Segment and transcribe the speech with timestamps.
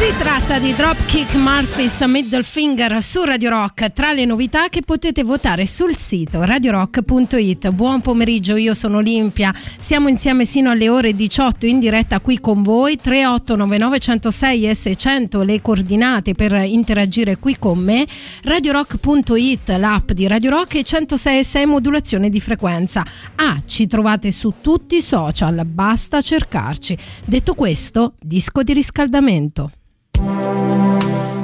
[0.00, 5.22] Si tratta di Dropkick Murphys Middle Finger su Radio Rock, tra le novità che potete
[5.22, 7.68] votare sul sito radiorock.it.
[7.68, 12.62] Buon pomeriggio, io sono Olimpia, siamo insieme sino alle ore 18 in diretta qui con
[12.62, 18.06] voi, 3899 106 e 600 le coordinate per interagire qui con me,
[18.44, 23.04] radiorock.it l'app di Radio Rock e 106 6 modulazione di frequenza.
[23.34, 26.96] Ah, ci trovate su tutti i social, basta cercarci.
[27.26, 29.72] Detto questo, disco di riscaldamento.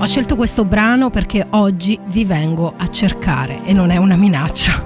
[0.07, 4.85] Ho scelto questo brano perché oggi vi vengo a cercare e non è una minaccia.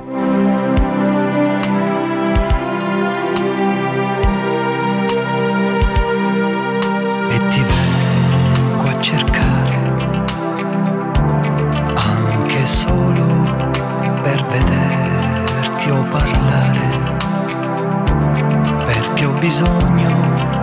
[19.40, 20.62] Bisogno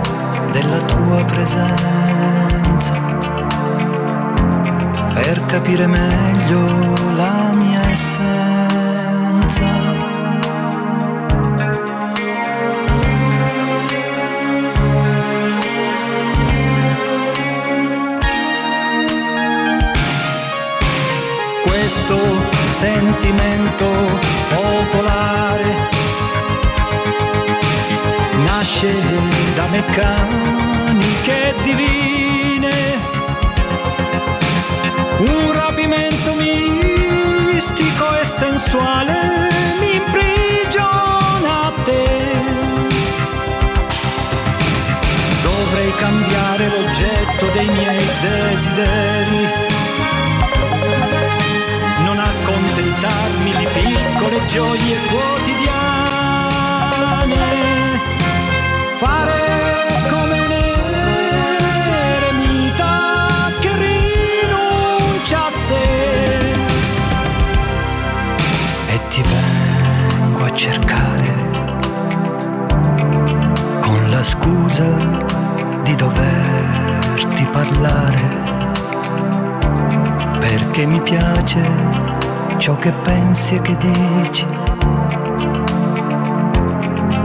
[0.52, 3.17] della tua presenza
[5.20, 9.66] per capire meglio la mia essenza.
[21.62, 22.18] Questo
[22.70, 23.86] sentimento
[24.54, 25.74] popolare
[28.44, 28.94] nasce
[29.56, 32.07] da meccaniche divine
[35.18, 39.12] un rapimento mistico e sensuale
[39.80, 42.06] mi imprigiona a te.
[45.42, 49.48] Dovrei cambiare l'oggetto dei miei desideri,
[52.04, 55.76] non accontentarmi di piccole gioie quotidiane,
[58.96, 59.27] fare
[70.58, 71.32] cercare
[73.80, 74.88] con la scusa
[75.84, 78.18] di doverti parlare.
[80.40, 81.64] Perché mi piace
[82.58, 84.46] ciò che pensi e che dici.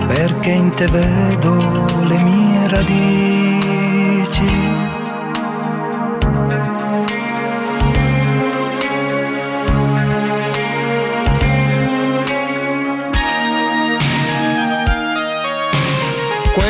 [0.06, 4.73] Perché in te vedo le mie radici.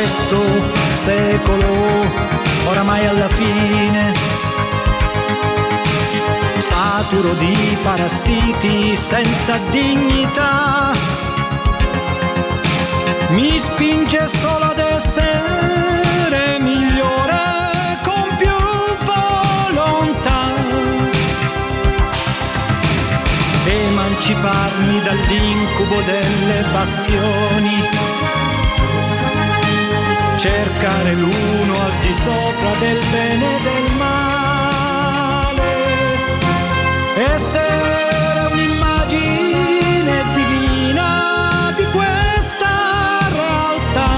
[0.04, 0.38] Questo
[0.92, 1.64] secolo
[2.66, 4.12] oramai alla fine.
[6.58, 10.92] Saturo di parassiti senza dignità.
[13.30, 18.58] Mi spinge solo ad essere migliore con più
[19.08, 20.52] volontà.
[23.64, 28.43] Emanciparmi dall'incubo delle passioni
[30.46, 35.72] cercare l'uno al di sopra del bene e del male,
[37.32, 42.68] essere un'immagine divina di questa
[43.32, 44.10] realtà.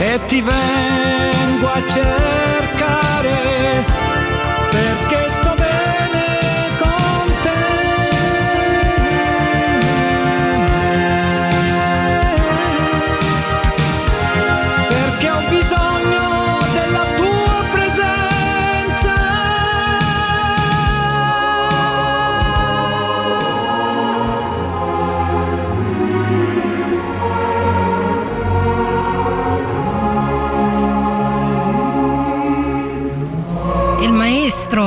[0.00, 3.84] E ti vengo a cercare
[4.70, 5.95] perché sto bene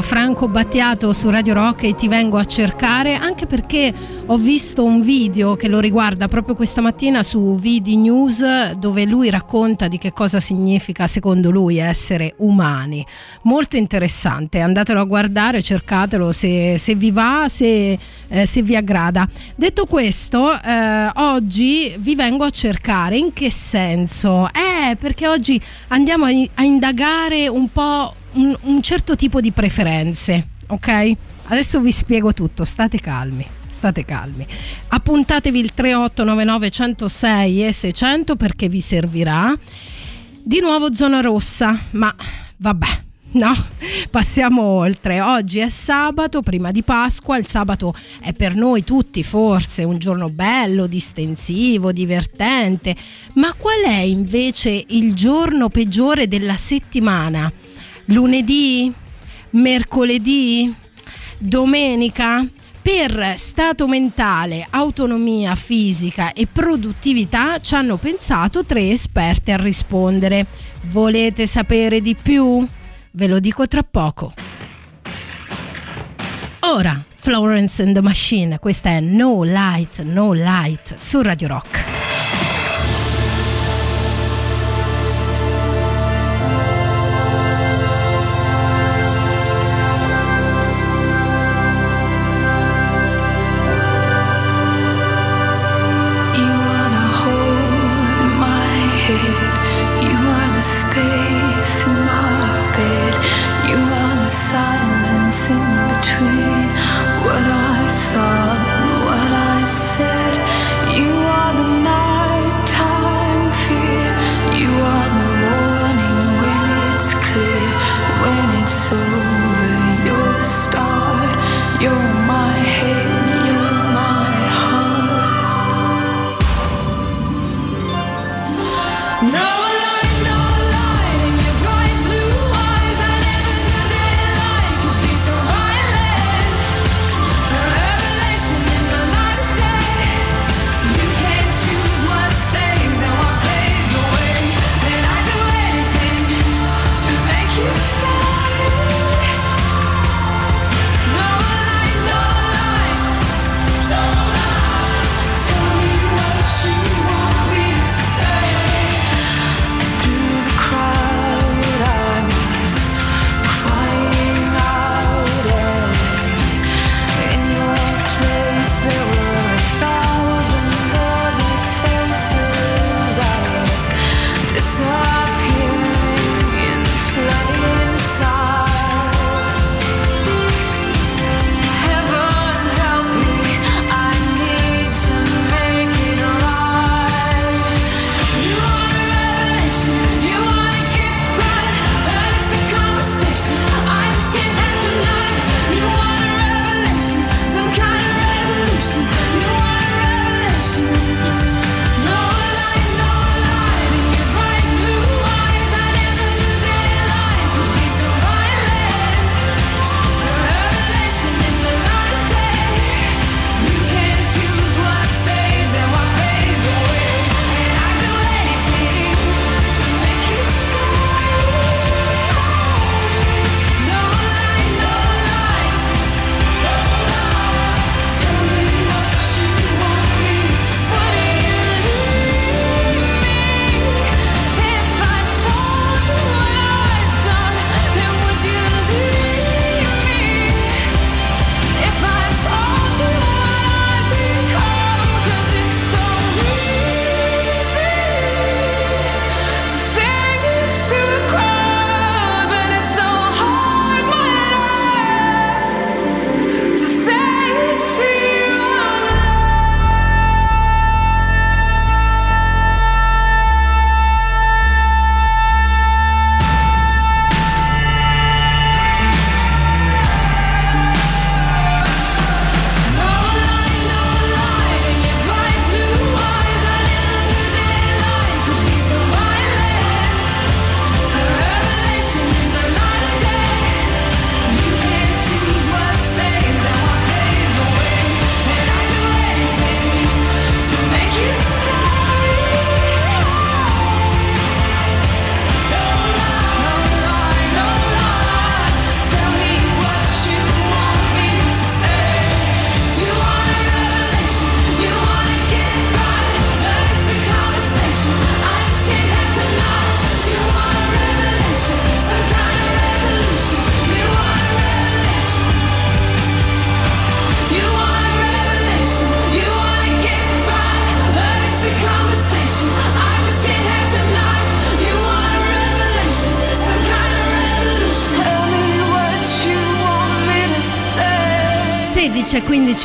[0.01, 3.93] Franco Battiato su Radio Rock e ti vengo a cercare anche perché
[4.25, 9.29] ho visto un video che lo riguarda proprio questa mattina su VD News dove lui
[9.29, 13.05] racconta di che cosa significa secondo lui essere umani.
[13.43, 17.97] Molto interessante, andatelo a guardare, cercatelo se, se vi va, se,
[18.27, 19.27] eh, se vi aggrada.
[19.55, 24.47] Detto questo, eh, oggi vi vengo a cercare in che senso?
[24.47, 30.49] Eh, perché oggi andiamo a, a indagare un po' un, un certo tipo di preferenze,
[30.67, 31.11] ok?
[31.51, 34.45] Adesso vi spiego tutto, state calmi, state calmi.
[34.89, 39.57] Appuntatevi il 3899 106 e 600 perché vi servirà.
[40.41, 42.13] Di nuovo zona rossa, ma
[42.57, 43.53] vabbè, No,
[44.09, 45.21] passiamo oltre.
[45.21, 47.37] Oggi è sabato, prima di Pasqua.
[47.37, 52.95] Il sabato è per noi tutti forse un giorno bello, distensivo, divertente.
[53.33, 57.51] Ma qual è invece il giorno peggiore della settimana?
[58.11, 58.91] Lunedì?
[59.51, 60.73] Mercoledì?
[61.37, 62.43] Domenica?
[62.81, 70.47] Per stato mentale, autonomia fisica e produttività ci hanno pensato tre esperte a rispondere.
[70.83, 72.65] Volete sapere di più?
[73.11, 74.33] Ve lo dico tra poco.
[76.61, 81.98] Ora, Florence and the Machine, questa è No Light, No Light su Radio Rock.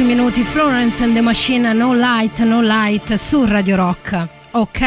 [0.02, 4.28] Minuti Florence and the Machine No Light, No Light su Radio Rock.
[4.52, 4.80] Ok,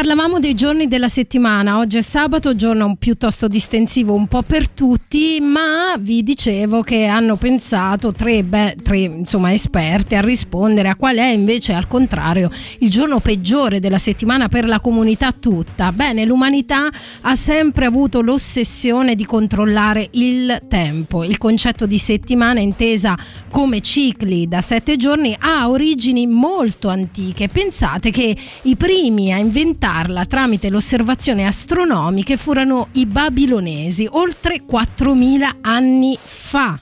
[0.00, 5.38] Parlavamo dei giorni della settimana, oggi è sabato, giorno piuttosto distensivo un po' per tutti,
[5.42, 11.16] ma vi dicevo che hanno pensato tre, beh, tre insomma, esperti a rispondere a qual
[11.16, 15.92] è invece al contrario il giorno peggiore della settimana per la comunità tutta.
[15.92, 16.88] Bene, l'umanità
[17.20, 21.24] ha sempre avuto l'ossessione di controllare il tempo.
[21.24, 23.18] Il concetto di settimana intesa
[23.50, 27.48] come cicli da sette giorni ha origini molto antiche.
[27.48, 35.56] Pensate che i primi a inventare documentarla tramite l'osservazione astronomiche furono i babilonesi oltre 4000
[35.62, 36.80] anni fa.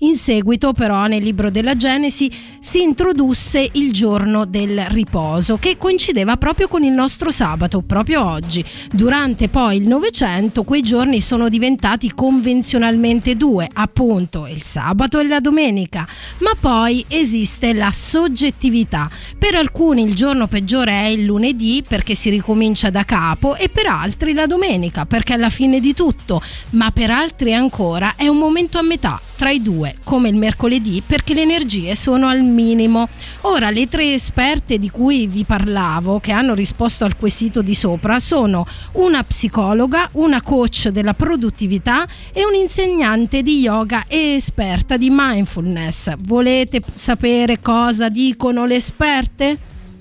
[0.00, 6.36] In seguito però nel libro della Genesi si introdusse il giorno del riposo che coincideva
[6.36, 8.64] proprio con il nostro sabato, proprio oggi.
[8.92, 15.40] Durante poi il Novecento quei giorni sono diventati convenzionalmente due, appunto il sabato e la
[15.40, 16.06] domenica,
[16.38, 19.10] ma poi esiste la soggettività.
[19.36, 23.86] Per alcuni il giorno peggiore è il lunedì perché si ricomincia da capo e per
[23.86, 26.40] altri la domenica perché è la fine di tutto,
[26.70, 31.02] ma per altri ancora è un momento a metà tra i due, come il mercoledì,
[31.04, 33.08] perché le energie sono al minimo.
[33.42, 38.18] Ora, le tre esperte di cui vi parlavo, che hanno risposto al quesito di sopra,
[38.18, 45.08] sono una psicologa, una coach della produttività e un insegnante di yoga e esperta di
[45.10, 46.14] mindfulness.
[46.18, 49.58] Volete sapere cosa dicono le esperte?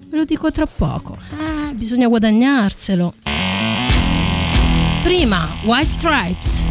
[0.08, 1.18] Ve lo dico tra poco.
[1.32, 3.14] Eh, bisogna guadagnarselo.
[5.04, 6.66] Prima, White Stripes.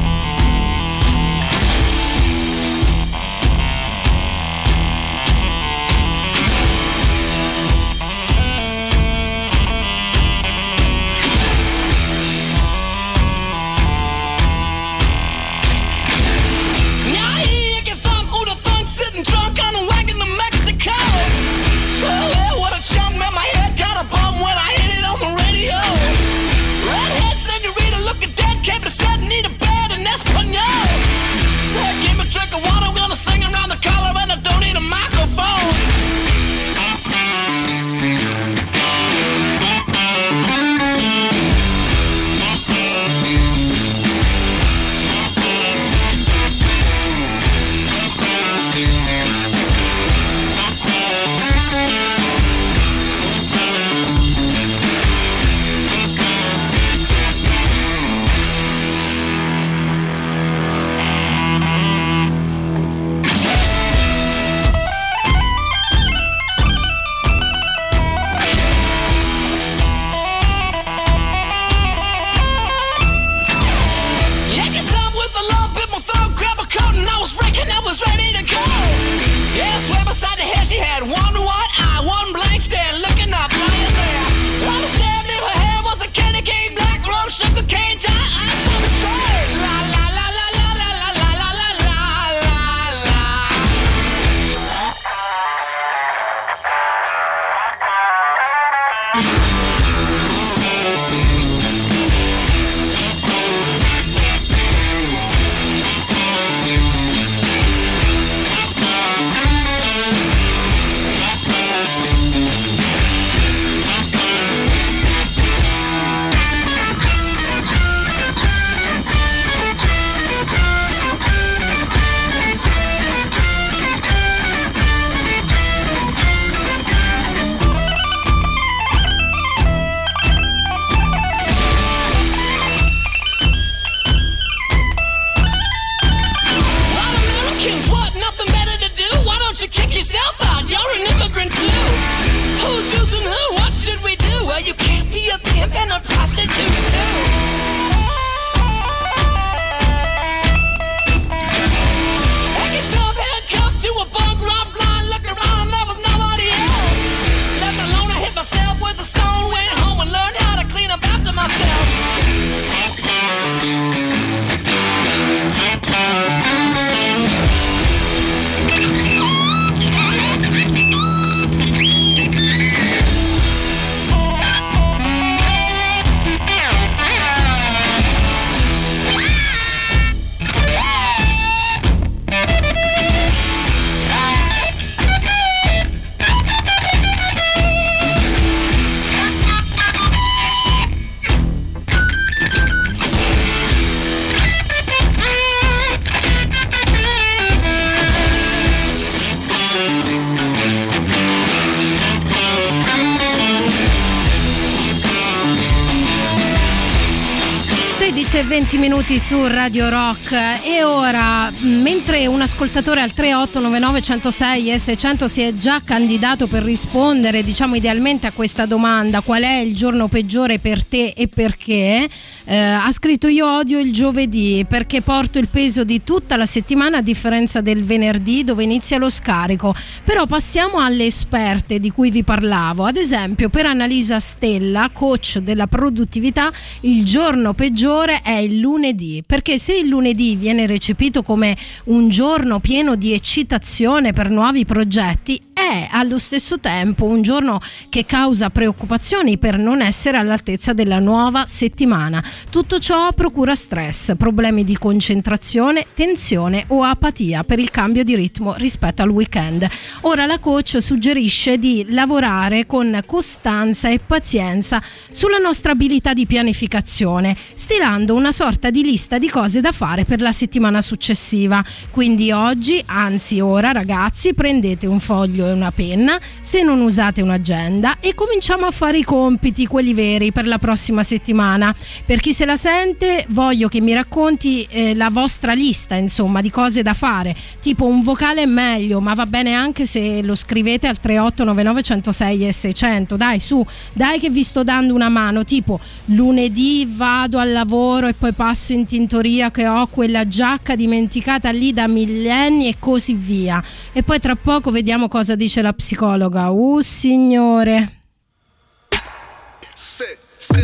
[208.36, 210.32] 16 e 20 minuti su Radio Rock.
[210.62, 216.62] E ora mentre un ascoltatore al 3899 106 e 600 si è già candidato per
[216.62, 222.06] rispondere diciamo idealmente a questa domanda qual è il giorno peggiore per te e perché?
[222.44, 226.98] Eh, ha scritto io odio il giovedì perché porto il peso di tutta la settimana
[226.98, 229.74] a differenza del venerdì dove inizia lo scarico.
[230.04, 232.84] Però passiamo alle esperte di cui vi parlavo.
[232.84, 239.56] Ad esempio per Annalisa Stella coach della produttività il giorno peggiore è il lunedì perché
[239.56, 245.88] se il lunedì viene recepito come un giorno pieno di eccitazione per nuovi progetti è
[245.90, 252.22] allo stesso tempo un giorno che causa preoccupazioni per non essere all'altezza della nuova settimana.
[252.50, 258.54] Tutto ciò procura stress, problemi di concentrazione, tensione o apatia per il cambio di ritmo
[258.56, 259.66] rispetto al weekend.
[260.02, 267.34] Ora la coach suggerisce di lavorare con costanza e pazienza sulla nostra abilità di pianificazione,
[267.54, 271.62] stilando una sorta di lista di cose da fare per la settimana successiva.
[271.90, 277.98] Quindi oggi, anzi ora ragazzi, prendete un foglio e una penna, se non usate un'agenda
[278.00, 281.74] e cominciamo a fare i compiti, quelli veri, per la prossima settimana.
[282.06, 286.50] Per chi se la sente, voglio che mi racconti eh, la vostra lista, insomma, di
[286.50, 287.36] cose da fare.
[287.60, 292.46] Tipo un vocale è meglio, ma va bene anche se lo scrivete al 3899 106
[292.48, 293.16] e 600.
[293.16, 295.44] Dai, su, dai che vi sto dando una mano.
[295.44, 301.50] Tipo lunedì vado al lavoro e poi passo in tintoria che ho quella giacca dimenticata
[301.50, 303.62] lì da millenni e così via.
[303.92, 306.50] E poi tra poco vediamo cosa dice la psicologa.
[306.50, 307.92] Uh, signore.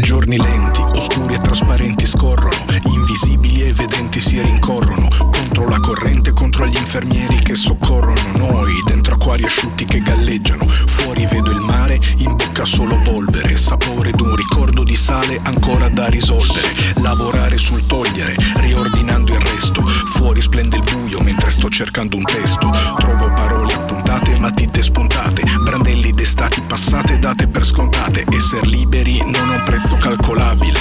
[0.01, 6.67] Giorni lenti, oscuri e trasparenti scorrono, invisibili e vedenti si rincorrono, contro la corrente, contro
[6.67, 8.21] gli infermieri che soccorrono.
[8.37, 14.13] Noi, dentro acquari asciutti che galleggiano, fuori vedo il mare, in bocca solo polvere, sapore
[14.13, 20.77] d'un ricordo di sale ancora da risolvere, lavorare sul togliere, riordinando il resto, fuori splende
[20.77, 27.21] il buio mentre sto cercando un testo, trovo parole appuntate matite spuntate, brandelli d'estati passate
[27.21, 30.79] date per scontate, essere liberi non un prezzo calcolabile,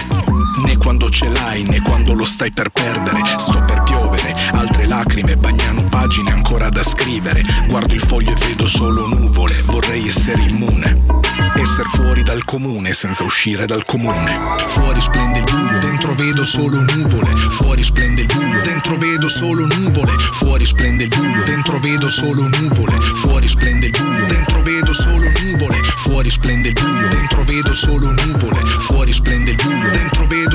[0.65, 5.37] né quando ce l'hai né quando lo stai per perdere, sto per piovere, altre lacrime
[5.37, 11.29] bagnano pagine ancora da scrivere, guardo il foglio e vedo solo nuvole, vorrei essere immune.
[11.55, 14.37] Essere fuori dal comune senza uscire dal comune.
[14.67, 17.35] Fuori splende il buio, dentro vedo solo nuvole.
[17.35, 20.11] Fuori splende il buio, dentro vedo solo nuvole.
[20.17, 22.99] Fuori splende il buio, dentro vedo solo nuvole.
[22.99, 25.75] Fuori splende il buio, dentro vedo solo nuvole.
[25.83, 27.50] Fuori splende il buio, dentro vedo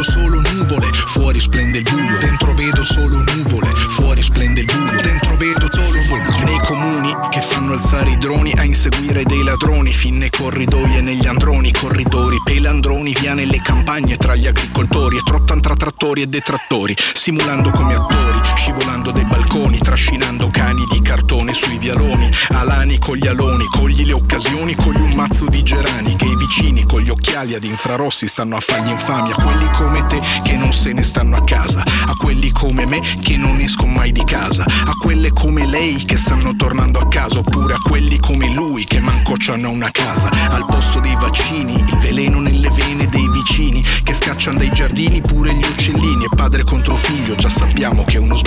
[0.06, 0.88] solo nuvole.
[0.92, 3.68] Fuori splende il buio, dentro vedo solo nuvole.
[3.74, 6.44] Fuori splende il buio, dentro vedo solo nuvole.
[6.44, 11.00] Nei comuni che fanno alzare i droni a inseguire dei ladroni fin nei corridoi e
[11.00, 16.26] negli androni, corridori, pelandroni, via nelle campagne tra gli agricoltori e trottan tra trattori e
[16.26, 23.16] detrattori, simulando come attori, scivolando dai balconi, trascinando cani di cartone sui vialoni, alani con
[23.16, 27.10] gli aloni, cogli le occasioni, cogli un mazzo di gerani che i vicini con gli
[27.10, 31.02] occhiali ad infrarossi stanno a fargli infami, a quelli come te che non se ne
[31.02, 35.32] stanno a casa, a quelli come me che non escono mai di casa, a quelle
[35.32, 39.70] come lei che stanno tornando a casa, oppure a quelli come lui che manco c'hanno
[39.70, 44.70] una casa, al posto dei vaccini, il veleno nelle vene dei vicini che scacciano dai
[44.72, 48.45] giardini pure gli uccellini e padre contro figlio, già sappiamo che uno sbaglio,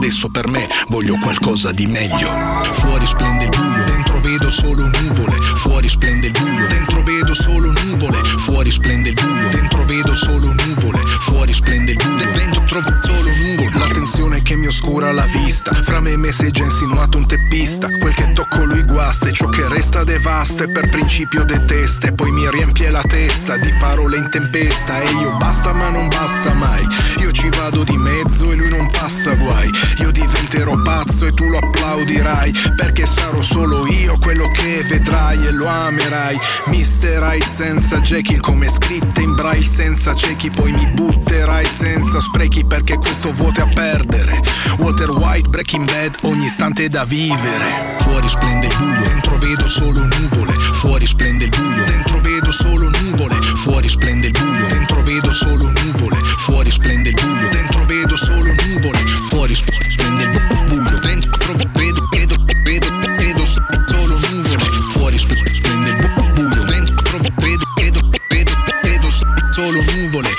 [0.00, 2.32] adesso per me voglio qualcosa di meglio.
[2.72, 7.72] Fuori splende il buio, dentro vedo solo nuvole, fuori splende il buio, dentro vedo solo
[7.72, 12.96] nuvole, fuori splende il buio, dentro vedo solo nuvole, fuori splende il buio, dentro trovo
[13.00, 16.64] solo nuvole, la tensione che mi oscura la vista, fra me e me sei già
[16.64, 20.64] insinuato un teppista, quel che tocco lui guasta e ciò che resta devasta.
[20.64, 25.00] E per principio detesta e poi mi riempie la testa di parole in tempesta.
[25.00, 26.86] E io basta ma non basta mai,
[27.18, 31.44] io ci vado di mezzo e lui non passa guai, io diventerò pazzo e tu
[31.44, 37.20] lo applaudirai perché sarò solo io quello che vedrai e lo amerai, Mr.
[37.22, 42.96] Hyde senza Jekyll come scritte in braille senza ciechi poi mi butterai senza sprechi perché
[42.96, 44.40] questo vuoto a perdere,
[44.78, 49.68] Walter White Breaking Bad ogni istante è da vivere, fuori splende il buio, dentro vedo
[49.68, 55.02] solo nuvole, fuori splende il buio, dentro vedo solo nuvole, fuori splende il buio, dentro
[55.02, 58.98] vedo solo nuvole, fuori splende il buio, dentro vedo solo nuvole,
[59.28, 60.30] fuori splende il
[60.70, 65.96] buio, dentro vedo, vedo, vedo, vedo solo nuvole, fuori splende il
[66.34, 69.10] buio, dentro vedo, vedo, vedo, vedo
[69.50, 70.29] solo nuvole.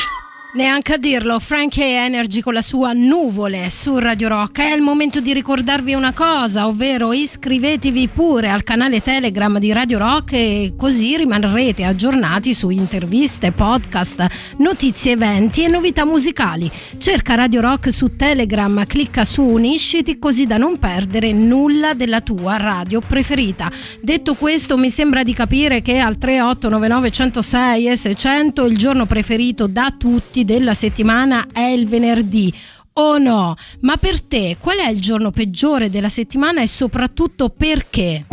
[0.54, 4.60] Neanche a dirlo, Frankie Energy con la sua nuvole su Radio Rock.
[4.60, 9.98] È il momento di ricordarvi una cosa, ovvero iscrivetevi pure al canale Telegram di Radio
[9.98, 16.70] Rock e così rimarrete aggiornati su interviste, podcast, notizie, eventi e novità musicali.
[16.98, 22.58] Cerca Radio Rock su Telegram, clicca su Unisciti così da non perdere nulla della tua
[22.58, 23.72] radio preferita.
[24.02, 29.68] Detto questo, mi sembra di capire che al 3899 106 e 600 il giorno preferito
[29.68, 32.54] da tutti della settimana è il venerdì
[32.94, 33.56] o no?
[33.82, 38.26] Ma per te qual è il giorno peggiore della settimana e soprattutto perché?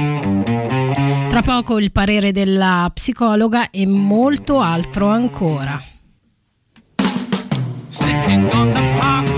[1.28, 5.80] Tra poco il parere della psicologa e molto altro ancora.
[7.88, 9.37] Sitting on the park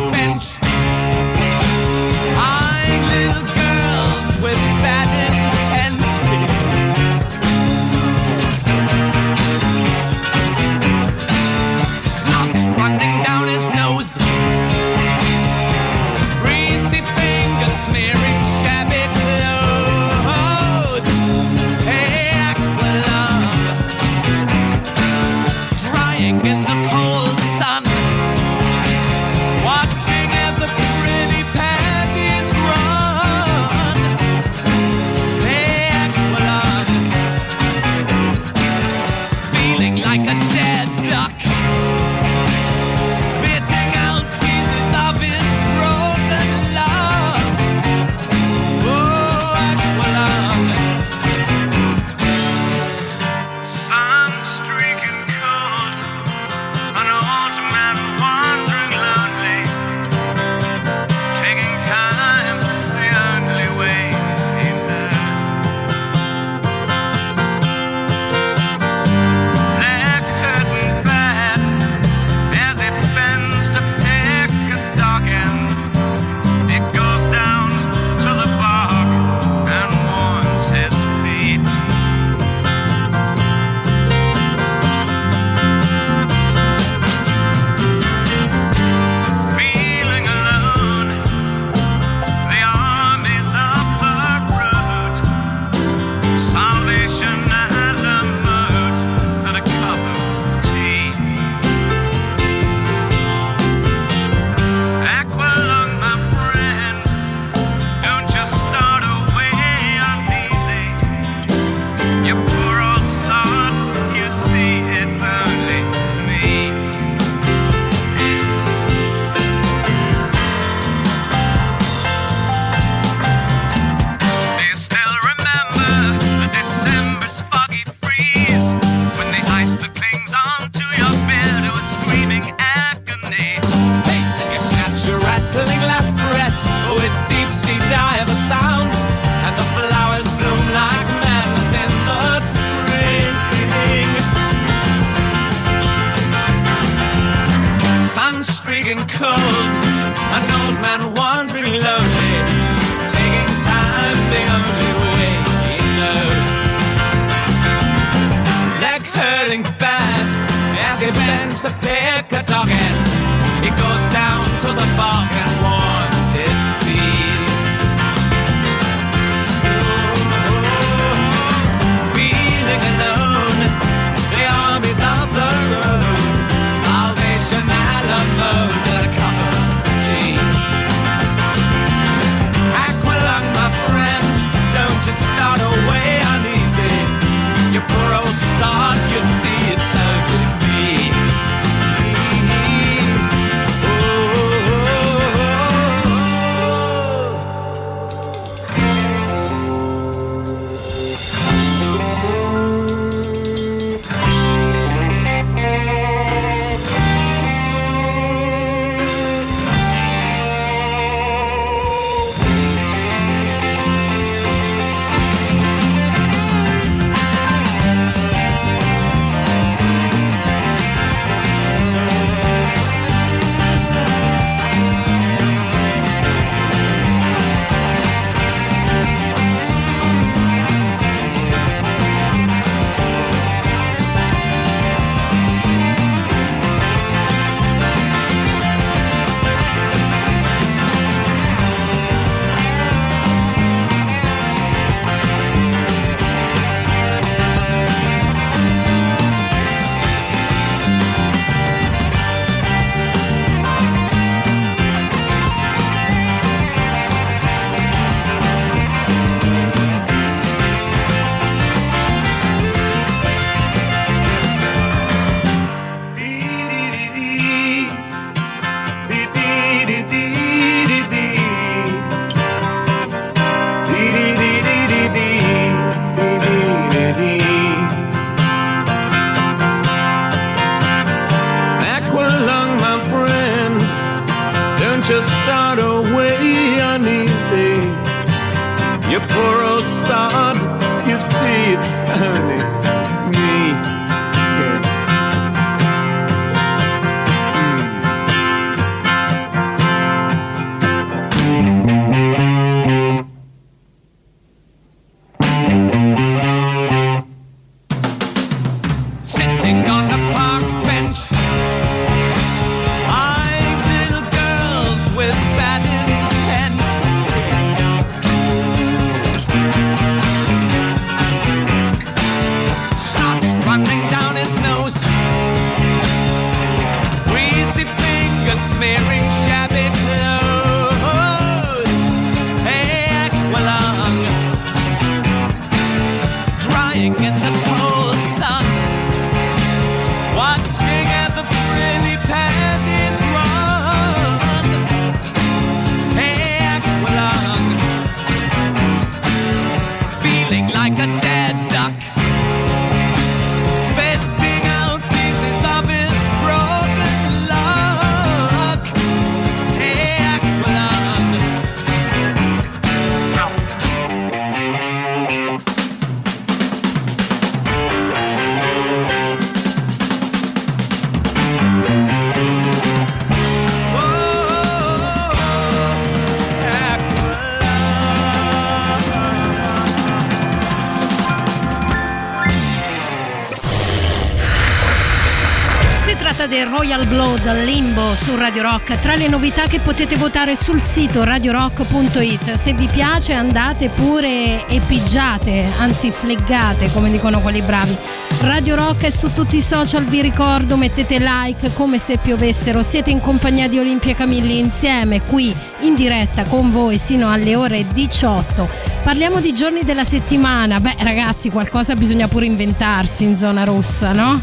[387.11, 392.53] Royal Blood Limbo su Radio Rock, tra le novità che potete votare sul sito radiorock.it.
[392.53, 397.97] Se vi piace andate pure e pigiate, anzi fleggate come dicono quelli bravi.
[398.41, 402.83] Radio Rock è su tutti i social, vi ricordo, mettete like come se piovessero.
[402.83, 407.87] Siete in compagnia di Olimpia Camilli insieme qui in diretta con voi sino alle ore
[407.93, 408.90] 18.
[409.03, 410.79] Parliamo di giorni della settimana.
[410.79, 414.41] Beh, ragazzi, qualcosa bisogna pure inventarsi in zona rossa, no?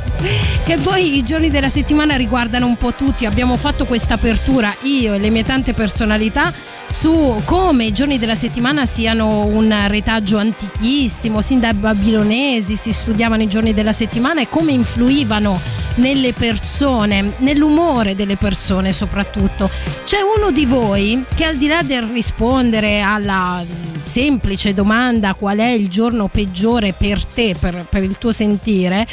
[0.63, 3.25] Che poi i giorni della settimana riguardano un po' tutti.
[3.25, 6.51] Abbiamo fatto questa apertura io e le mie tante personalità
[6.87, 13.43] su come i giorni della settimana siano un retaggio antichissimo, sin dai babilonesi si studiavano
[13.43, 15.59] i giorni della settimana e come influivano
[15.97, 19.69] nelle persone, nell'umore delle persone soprattutto.
[20.03, 23.63] C'è uno di voi che al di là del rispondere alla
[24.01, 29.05] semplice domanda qual è il giorno peggiore per te, per, per il tuo sentire,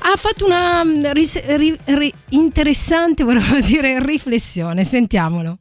[0.00, 4.84] ha fatto una mm, ris- ri- ri- interessante, volevo dire, riflessione.
[4.84, 5.58] Sentiamolo.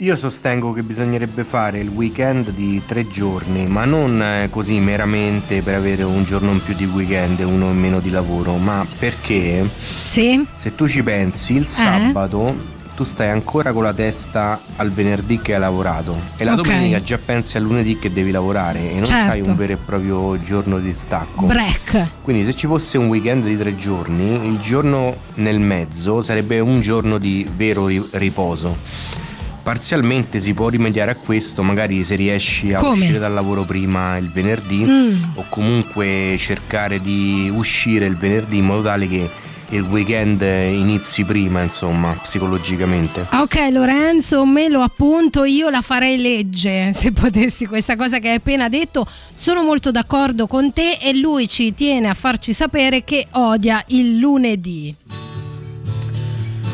[0.00, 5.60] Io sostengo che bisognerebbe fare il weekend di tre giorni, ma non eh, così meramente
[5.60, 8.86] per avere un giorno in più di weekend e uno in meno di lavoro, ma
[9.00, 9.68] perché
[10.04, 10.46] Sì?
[10.54, 15.54] se tu ci pensi il sabato tu stai ancora con la testa al venerdì che
[15.54, 16.62] hai lavorato e la Ok.
[16.62, 19.32] domenica già pensi al lunedì che devi lavorare e non Certo.
[19.32, 21.46] hai un vero e proprio giorno di stacco.
[21.46, 22.10] Break.
[22.22, 26.80] Quindi se ci fosse un weekend di tre giorni, il giorno nel mezzo sarebbe un
[26.80, 29.26] giorno di vero ri- riposo.
[29.68, 33.00] Parzialmente si può rimediare a questo, magari se riesci a Come?
[33.00, 35.22] uscire dal lavoro prima il venerdì Mm.
[35.34, 39.28] o comunque cercare di uscire il venerdì in modo tale che
[39.68, 43.26] il weekend inizi prima, insomma, psicologicamente.
[43.32, 48.36] Ok Lorenzo, me lo appunto, io la farei legge se potessi questa cosa che hai
[48.36, 49.06] appena detto.
[49.34, 54.16] Sono molto d'accordo con te e lui ci tiene a farci sapere che odia il
[54.16, 54.96] lunedì.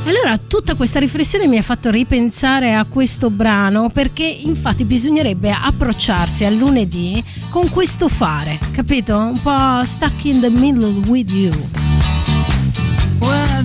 [0.07, 6.45] Allora, tutta questa riflessione mi ha fatto ripensare a questo brano perché infatti bisognerebbe approcciarsi
[6.45, 9.17] al lunedì con questo fare, capito?
[9.17, 11.53] Un po' stuck in the middle with you.
[13.21, 13.65] Well,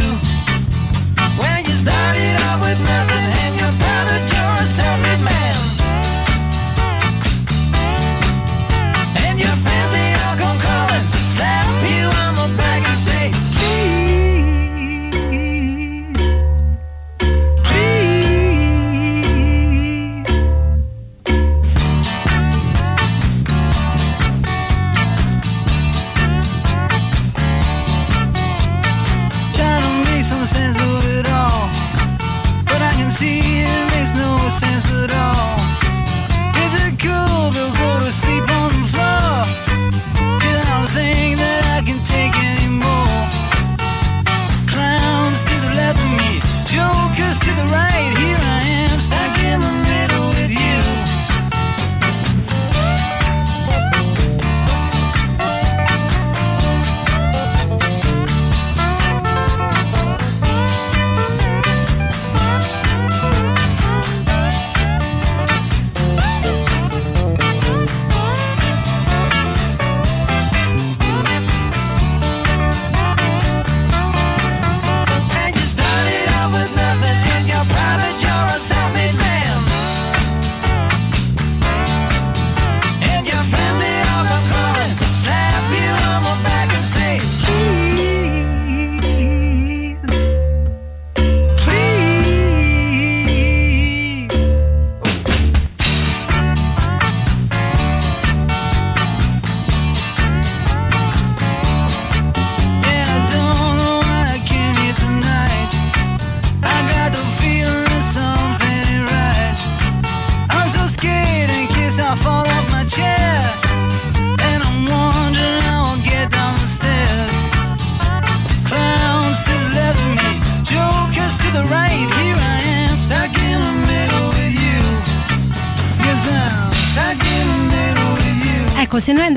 [1.81, 5.50] started out with nothing and you found that you're a self-made man.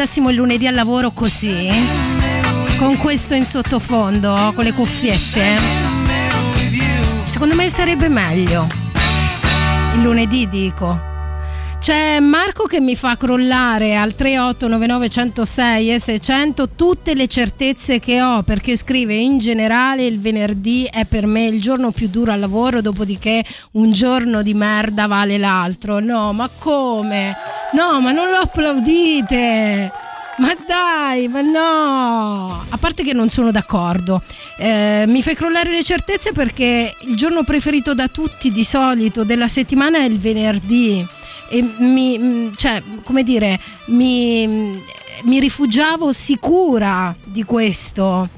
[0.05, 1.67] Andassimo il lunedì al lavoro così,
[2.77, 5.57] con questo in sottofondo, con le cuffiette,
[7.25, 8.67] secondo me sarebbe meglio.
[9.95, 11.13] Il lunedì dico.
[11.79, 18.23] C'è Marco che mi fa crollare al 3899 106 e 600 tutte le certezze che
[18.23, 22.41] ho perché scrive in generale il venerdì è per me il giorno più duro al
[22.41, 25.99] lavoro dopodiché un giorno di merda vale l'altro.
[26.01, 27.37] No, ma come?
[27.75, 29.91] No, ma non lo applaudite!
[30.37, 32.65] Ma dai, ma no!
[32.69, 34.23] A parte che non sono d'accordo,
[34.59, 39.49] eh, mi fai crollare le certezze perché il giorno preferito da tutti di solito della
[39.49, 41.05] settimana è il venerdì
[41.51, 44.81] e mi, cioè, come dire, mi,
[45.25, 48.29] mi rifugiavo sicura di questo.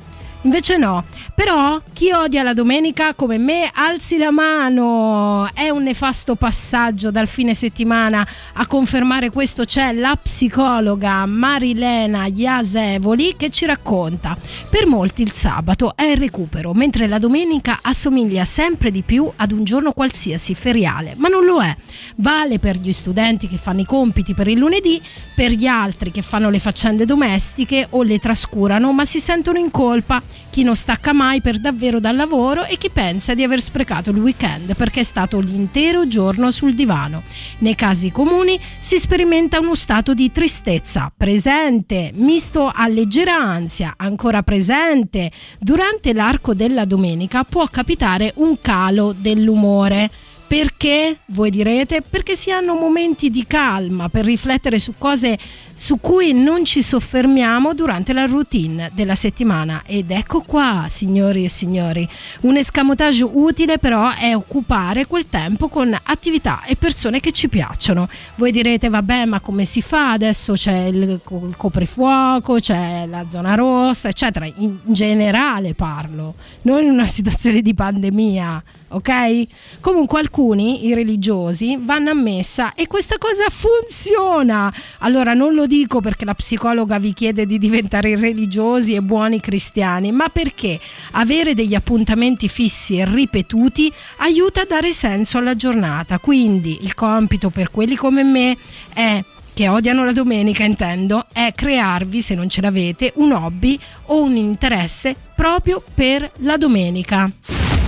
[0.42, 1.04] Invece no.
[1.34, 5.48] Però chi odia la domenica come me alzi la mano.
[5.52, 8.26] È un nefasto passaggio dal fine settimana.
[8.54, 14.36] A confermare questo c'è la psicologa Marilena Iasevoli che ci racconta.
[14.70, 19.52] Per molti il sabato è il recupero, mentre la domenica assomiglia sempre di più ad
[19.52, 21.76] un giorno qualsiasi feriale, ma non lo è.
[22.16, 25.02] Vale per gli studenti che fanno i compiti per il lunedì,
[25.34, 29.70] per gli altri che fanno le faccende domestiche o le trascurano ma si sentono in
[29.70, 34.10] colpa chi non stacca mai per davvero dal lavoro e chi pensa di aver sprecato
[34.10, 37.22] il weekend perché è stato l'intero giorno sul divano.
[37.58, 44.42] Nei casi comuni si sperimenta uno stato di tristezza presente, misto a leggera ansia, ancora
[44.42, 45.30] presente.
[45.58, 50.10] Durante l'arco della domenica può capitare un calo dell'umore.
[50.46, 51.18] Perché?
[51.26, 55.36] Voi direte, perché si hanno momenti di calma per riflettere su cose
[55.74, 59.82] su cui non ci soffermiamo durante la routine della settimana.
[59.84, 62.08] Ed ecco qua, signori e signori,
[62.42, 68.08] un escamotage utile però è occupare quel tempo con attività e persone che ci piacciono.
[68.36, 70.12] Voi direte, vabbè, ma come si fa?
[70.12, 71.20] Adesso c'è il
[71.56, 74.46] coprifuoco, c'è la zona rossa, eccetera.
[74.58, 79.46] In generale parlo, non in una situazione di pandemia ok?
[79.80, 84.72] Comunque alcuni, i religiosi, vanno a messa e questa cosa funziona.
[84.98, 90.12] Allora non lo dico perché la psicologa vi chiede di diventare religiosi e buoni cristiani,
[90.12, 90.78] ma perché
[91.12, 96.18] avere degli appuntamenti fissi e ripetuti aiuta a dare senso alla giornata.
[96.18, 98.56] Quindi il compito per quelli come me
[98.92, 99.24] è
[99.56, 104.36] che odiano la domenica intendo, è crearvi, se non ce l'avete, un hobby o un
[104.36, 107.30] interesse proprio per la domenica.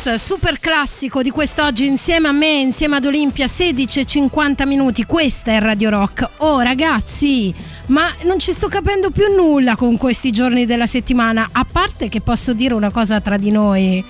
[0.00, 5.58] Stones, super classico di quest'oggi insieme a me, insieme ad Olimpia, 16.50 minuti, questa è
[5.58, 6.26] Radio Rock.
[6.38, 7.52] Oh ragazzi,
[7.88, 12.22] ma non ci sto capendo più nulla con questi giorni della settimana, a parte che
[12.22, 14.02] posso dire una cosa tra di noi.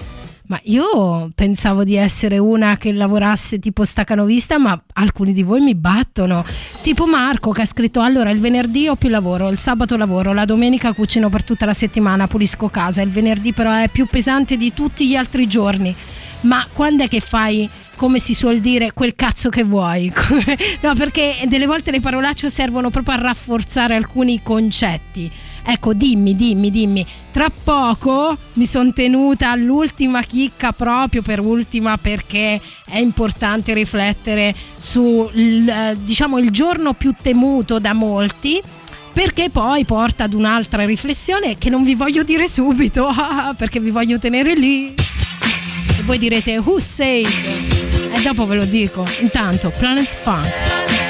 [0.50, 5.76] Ma io pensavo di essere una che lavorasse tipo staccanovista, ma alcuni di voi mi
[5.76, 6.44] battono.
[6.82, 10.44] Tipo Marco che ha scritto allora il venerdì ho più lavoro, il sabato lavoro, la
[10.44, 14.74] domenica cucino per tutta la settimana, pulisco casa, il venerdì però è più pesante di
[14.74, 15.94] tutti gli altri giorni.
[16.40, 20.10] Ma quando è che fai come si suol dire, quel cazzo che vuoi.
[20.80, 25.30] no, perché delle volte le parolacce servono proprio a rafforzare alcuni concetti.
[25.64, 27.06] Ecco, dimmi, dimmi, dimmi.
[27.30, 35.28] Tra poco mi sono tenuta all'ultima chicca proprio per ultima perché è importante riflettere su
[35.32, 38.60] diciamo il giorno più temuto da molti
[39.12, 43.10] perché poi porta ad un'altra riflessione che non vi voglio dire subito
[43.56, 44.94] perché vi voglio tenere lì.
[45.98, 47.26] E voi direte who said?
[47.26, 49.06] E dopo ve lo dico.
[49.20, 51.09] Intanto Planet Funk.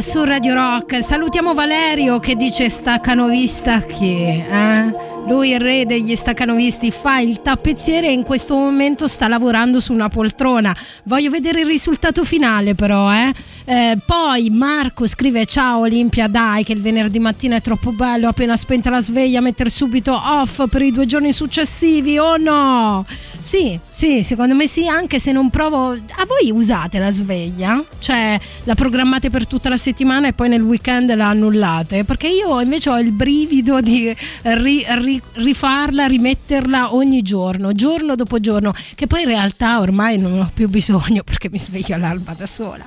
[0.00, 1.02] Su Radio Rock.
[1.02, 4.94] Salutiamo Valerio che dice staccanovista che eh?
[5.26, 9.92] lui il re degli staccanovisti fa il tappezziere e in questo momento sta lavorando su
[9.92, 10.74] una poltrona.
[11.04, 13.32] Voglio vedere il risultato finale però, eh?
[13.66, 18.56] Eh, poi Marco scrive ciao Olimpia dai che il venerdì mattina è troppo bello appena
[18.56, 23.06] spenta la sveglia mettere subito off per i due giorni successivi oh no
[23.40, 28.38] sì sì secondo me sì anche se non provo a voi usate la sveglia cioè
[28.64, 32.90] la programmate per tutta la settimana e poi nel weekend la annullate perché io invece
[32.90, 39.22] ho il brivido di ri- ri- rifarla rimetterla ogni giorno giorno dopo giorno che poi
[39.22, 42.86] in realtà ormai non ho più bisogno perché mi sveglio all'alba da sola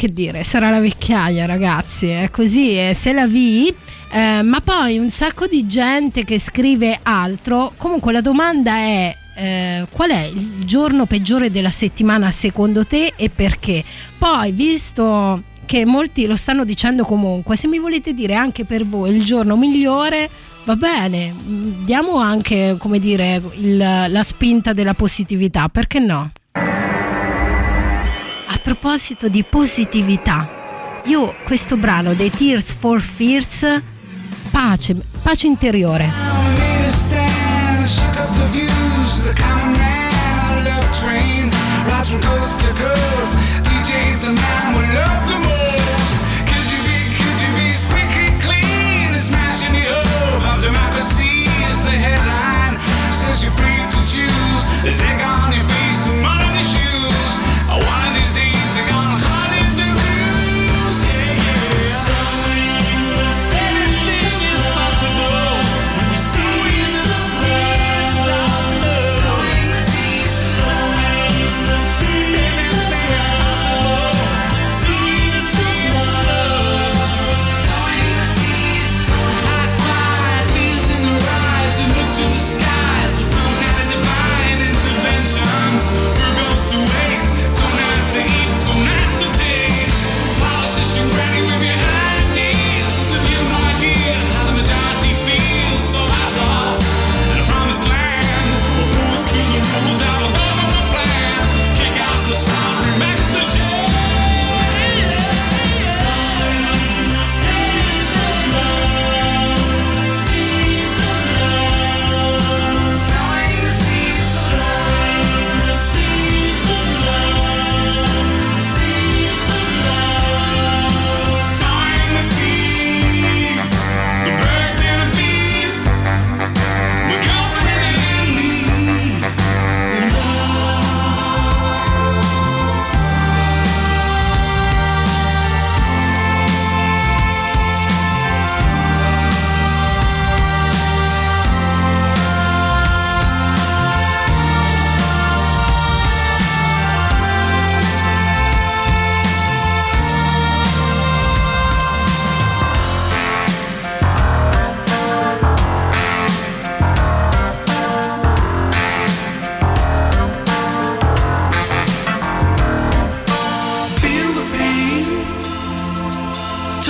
[0.00, 3.68] che dire, sarà la vecchiaia, ragazzi, è così, è se la vi.
[4.12, 7.74] Eh, ma poi un sacco di gente che scrive altro.
[7.76, 13.30] Comunque la domanda è eh, qual è il giorno peggiore della settimana secondo te e
[13.30, 13.82] perché?
[14.18, 19.16] Poi, visto che molti lo stanno dicendo comunque, se mi volete dire anche per voi
[19.16, 20.28] il giorno migliore,
[20.66, 26.32] va bene, mm, diamo anche, come dire, il, la spinta della positività, perché no?
[26.52, 33.66] A proposito di positività, io questo brano dei Tears for Fears,
[34.50, 37.29] pace, pace interiore.
[37.80, 39.24] and shook up the views.
[39.24, 40.12] The common man
[40.52, 41.48] on love train
[41.88, 43.32] rides from coast to coast.
[43.64, 46.12] DJ's the man we love the most.
[46.44, 49.16] Could you be, could you be squeaky clean?
[49.16, 52.76] It's smashing the hope of democracy is the headline.
[53.12, 55.89] Says you're free to choose the zig on your feet.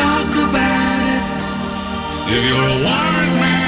[0.00, 1.24] talk about it.
[2.32, 3.59] If you're a wild man.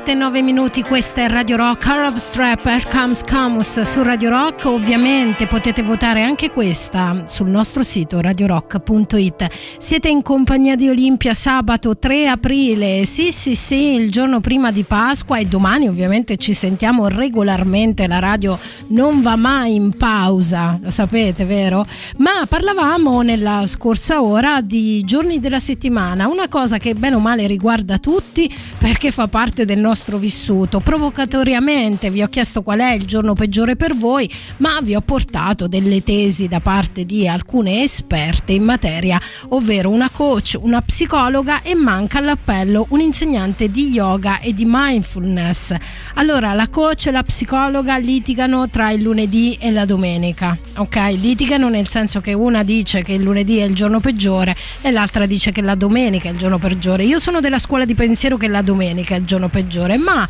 [0.00, 4.30] 17 e 9 minuti, questa è Radio Rock, Arab Strap, Here Comes Camus su Radio
[4.30, 9.48] Rock, ovviamente potete votare anche questa sul nostro sito radiorock.it.
[9.78, 14.84] Siete in compagnia di Olimpia sabato 3 aprile, sì sì sì, il giorno prima di
[14.84, 20.90] Pasqua e domani ovviamente ci sentiamo regolarmente, la radio non va mai in pausa, lo
[20.90, 21.84] sapete vero?
[22.18, 27.46] Ma parlavamo nella scorsa ora di giorni della settimana, una cosa che bene o male
[27.46, 29.88] riguarda tutti perché fa parte del nostro
[30.18, 30.80] vissuto.
[30.80, 35.66] Provocatoriamente vi ho chiesto qual è il giorno peggiore per voi, ma vi ho portato
[35.66, 41.74] delle tesi da parte di alcune esperte in materia, ovvero una coach, una psicologa e
[41.74, 45.74] manca all'appello un insegnante di yoga e di mindfulness.
[46.14, 50.96] Allora, la coach e la psicologa litigano tra il lunedì e la domenica, ok?
[51.20, 55.26] Litigano nel senso che una dice che il lunedì è il giorno peggiore e l'altra
[55.26, 57.04] dice che la domenica è il giorno peggiore.
[57.04, 60.28] Io sono della scuola di pensiero che la domenica è il giorno peggiore, ma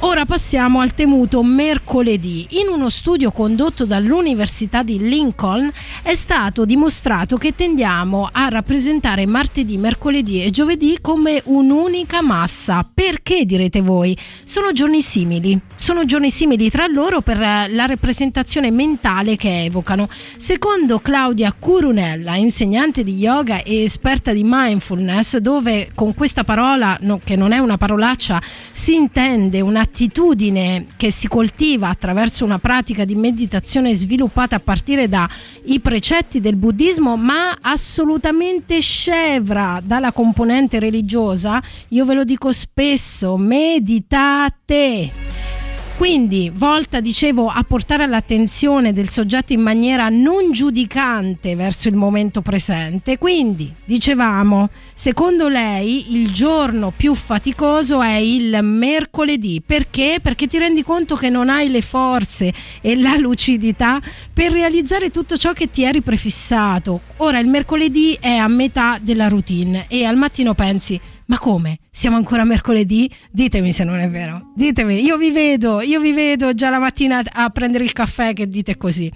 [0.00, 2.46] Ora passiamo al temuto mercoledì.
[2.60, 5.68] In uno studio condotto dall'Università di Lincoln
[6.02, 12.88] è stato dimostrato che tendiamo a rappresentare martedì, mercoledì e giovedì come un'unica massa.
[12.94, 14.16] Perché direte voi?
[14.44, 15.60] Sono giorni simili.
[15.74, 20.08] Sono giorni simili tra loro per la rappresentazione mentale che evocano.
[20.36, 27.34] Secondo Claudia Curunella, insegnante di yoga e esperta di mindfulness, dove con questa parola, che
[27.34, 28.40] non è una parolaccia,
[28.70, 35.08] si intende una un'attitudine che si coltiva attraverso una pratica di meditazione sviluppata a partire
[35.08, 43.36] dai precetti del buddismo, ma assolutamente scevra dalla componente religiosa, io ve lo dico spesso,
[43.36, 45.57] meditate.
[45.98, 52.40] Quindi, volta, dicevo, a portare all'attenzione del soggetto in maniera non giudicante verso il momento
[52.40, 53.18] presente.
[53.18, 59.60] Quindi, dicevamo, secondo lei il giorno più faticoso è il mercoledì.
[59.60, 60.20] Perché?
[60.22, 64.00] Perché ti rendi conto che non hai le forze e la lucidità
[64.32, 67.00] per realizzare tutto ciò che ti eri prefissato.
[67.16, 71.78] Ora, il mercoledì è a metà della routine e al mattino pensi ma come?
[71.90, 73.10] Siamo ancora mercoledì?
[73.30, 74.52] Ditemi se non è vero.
[74.54, 78.48] Ditemi, io vi vedo, io vi vedo già la mattina a prendere il caffè che
[78.48, 79.12] dite così.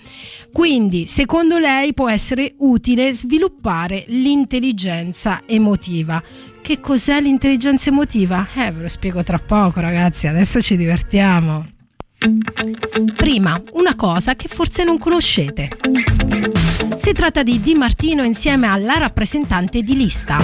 [0.52, 6.22] Quindi, secondo lei può essere utile sviluppare l'intelligenza emotiva.
[6.60, 8.46] Che cos'è l'intelligenza emotiva?
[8.56, 11.66] Eh, ve lo spiego tra poco, ragazzi, adesso ci divertiamo.
[13.16, 15.70] Prima, una cosa che forse non conoscete.
[17.02, 20.38] Si tratta di Di Martino insieme alla rappresentante di lista.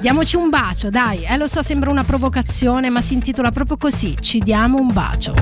[0.00, 1.24] Diamoci un bacio, dai.
[1.24, 5.34] Eh, lo so, sembra una provocazione, ma si intitola proprio così: Ci diamo un bacio.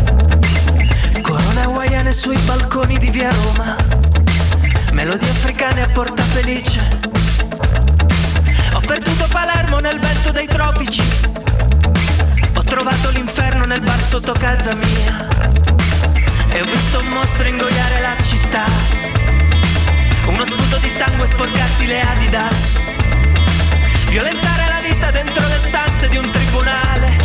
[1.23, 3.77] Corone hawaiane sui balconi di via Roma.
[4.91, 6.81] Melodie africane a porta felice.
[8.73, 11.05] Ho perduto Palermo nel vento dei tropici.
[12.57, 15.29] Ho trovato l'inferno nel bar sotto casa mia.
[16.49, 19.24] E ho visto un mostro ingoiare la città.
[20.27, 22.79] Uno sputo di sangue sporcarti le Adidas
[24.09, 27.17] Violentare la vita dentro le stanze di un tribunale.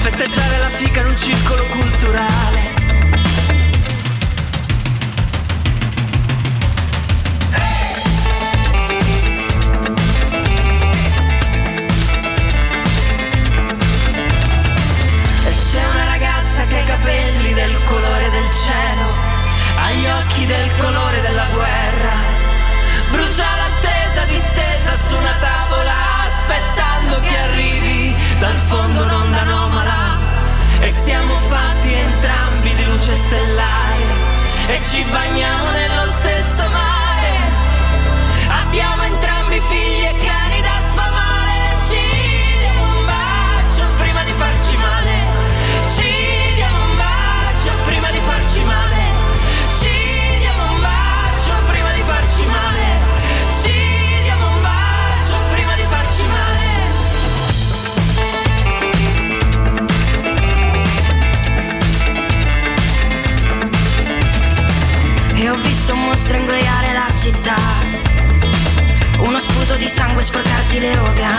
[0.00, 2.72] Festeggiare la fica in un circolo culturale.
[17.54, 19.06] Del colore del cielo,
[19.76, 22.23] ha gli occhi del colore della guerra,
[23.14, 25.94] brucia l'attesa distesa su una tavola
[26.26, 30.18] aspettando che arrivi dal fondo un'onda anomala.
[30.80, 34.06] E siamo fatti entrambi di luce stellare
[34.66, 36.93] e ci bagniamo nello stesso mare
[66.14, 67.56] mostro ingoiare la città.
[69.18, 71.38] Uno sputo di sangue sporcarti le oga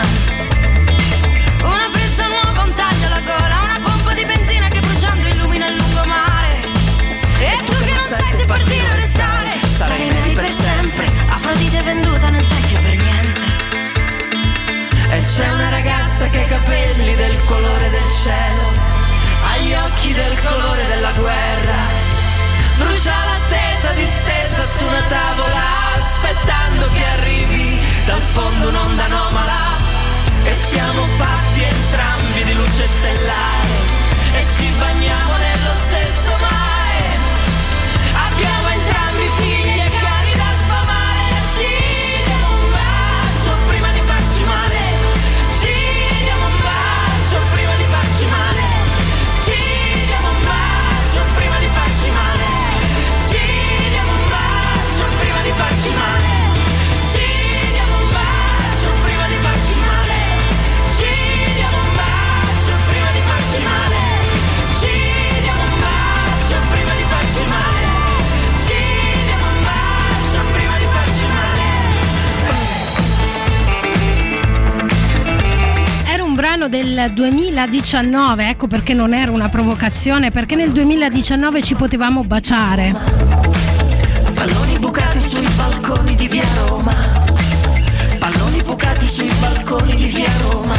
[1.62, 5.76] Una brezza nuova, un taglio alla gola Una pompa di benzina che bruciando illumina il
[5.76, 6.60] lungomare.
[7.38, 11.06] E tu che non sai se partire o restare Sarei neri per sempre.
[11.28, 13.44] Afrodite venduta nel tempio per niente.
[15.10, 18.74] E c'è una ragazza che ha i capelli del colore del cielo
[19.42, 21.95] Ha gli occhi del colore della guerra
[22.78, 29.76] Brucia l'attesa distesa su una tavola Aspettando che arrivi dal fondo un'onda anomala.
[30.44, 32.15] E siamo fatti entrambi
[77.86, 82.92] 2019, ecco perché non era una provocazione, perché nel 2019 ci potevamo baciare.
[84.34, 86.92] Palloni bucati sui balconi di via Roma.
[88.18, 90.74] Palloni bucati sui balconi di via Roma.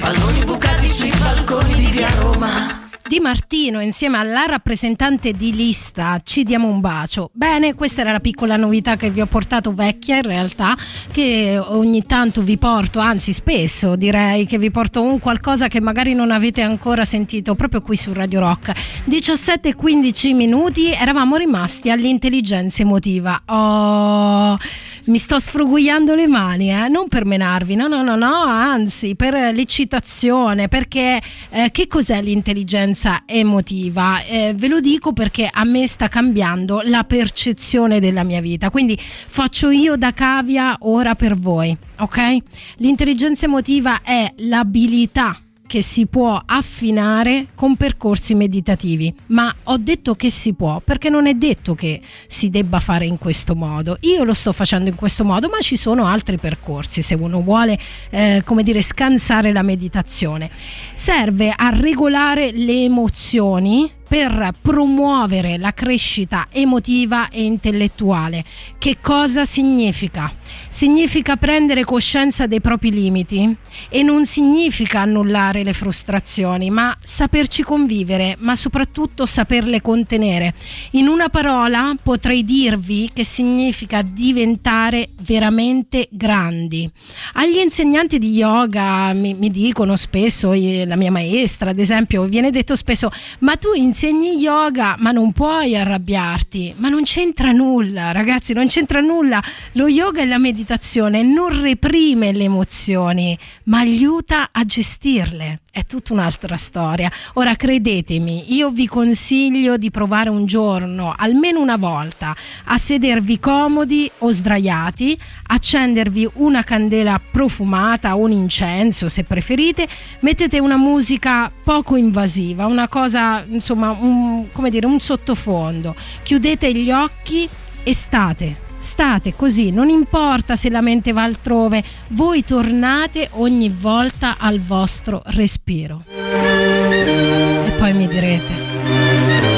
[0.00, 2.83] Palloni bucati sui balconi di via Roma.
[3.06, 7.28] Di Martino insieme alla rappresentante di lista Ci diamo un bacio.
[7.34, 10.74] Bene, questa era la piccola novità che vi ho portato vecchia in realtà,
[11.12, 16.14] che ogni tanto vi porto, anzi spesso direi che vi porto un qualcosa che magari
[16.14, 18.72] non avete ancora sentito proprio qui su Radio Rock.
[19.04, 23.38] 17 e 15 minuti, eravamo rimasti all'intelligenza emotiva.
[23.48, 24.56] Oh,
[25.04, 26.88] mi sto sfrugugliando le mani, eh?
[26.88, 32.92] non per menarvi, no, no, no, no, anzi per l'eccitazione, perché eh, che cos'è l'intelligenza
[33.26, 34.22] emotiva?
[34.24, 38.98] Eh, ve lo dico perché a me sta cambiando la percezione della mia vita, quindi
[38.98, 42.36] faccio io da cavia ora per voi, ok?
[42.76, 45.38] L'intelligenza emotiva è l'abilità
[45.74, 51.26] che si può affinare con percorsi meditativi, ma ho detto che si può perché non
[51.26, 53.96] è detto che si debba fare in questo modo.
[54.02, 57.76] Io lo sto facendo in questo modo, ma ci sono altri percorsi se uno vuole,
[58.10, 60.48] eh, come dire, scansare la meditazione.
[60.94, 68.44] Serve a regolare le emozioni per promuovere la crescita emotiva e intellettuale.
[68.78, 70.32] Che cosa significa?
[70.68, 73.56] Significa prendere coscienza dei propri limiti
[73.88, 80.54] e non significa annullare le frustrazioni, ma saperci convivere, ma soprattutto saperle contenere.
[80.92, 86.88] In una parola potrei dirvi che significa diventare veramente grandi.
[87.32, 92.76] Agli insegnanti di yoga mi, mi dicono spesso, la mia maestra ad esempio, viene detto
[92.76, 93.10] spesso,
[93.40, 99.00] ma tu insegni yoga ma non puoi arrabbiarti, ma non c'entra nulla ragazzi, non c'entra
[99.00, 99.42] nulla.
[99.72, 105.63] Lo yoga e la meditazione non reprime le emozioni, ma aiuta a gestirle.
[105.74, 107.10] È tutta un'altra storia.
[107.32, 112.32] Ora credetemi, io vi consiglio di provare un giorno, almeno una volta,
[112.66, 119.88] a sedervi comodi o sdraiati, accendervi una candela profumata, un incenso se preferite,
[120.20, 125.96] mettete una musica poco invasiva, una cosa, insomma, un, come dire, un sottofondo.
[126.22, 127.48] Chiudete gli occhi
[127.82, 134.36] e state state così, non importa se la mente va altrove, voi tornate ogni volta
[134.38, 136.04] al vostro respiro.
[136.06, 139.53] E poi mi direte.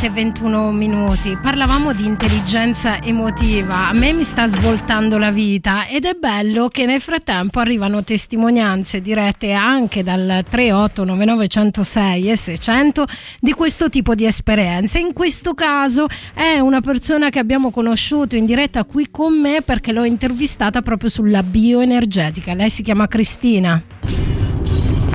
[0.00, 1.36] 17 e 21 minuti.
[1.36, 3.88] Parlavamo di intelligenza emotiva.
[3.88, 9.02] A me mi sta svoltando la vita ed è bello che nel frattempo arrivano testimonianze
[9.02, 13.04] dirette anche dal 3899 106 e 600
[13.40, 14.98] di questo tipo di esperienze.
[14.98, 19.92] In questo caso è una persona che abbiamo conosciuto in diretta qui con me perché
[19.92, 22.54] l'ho intervistata proprio sulla bioenergetica.
[22.54, 23.82] Lei si chiama Cristina.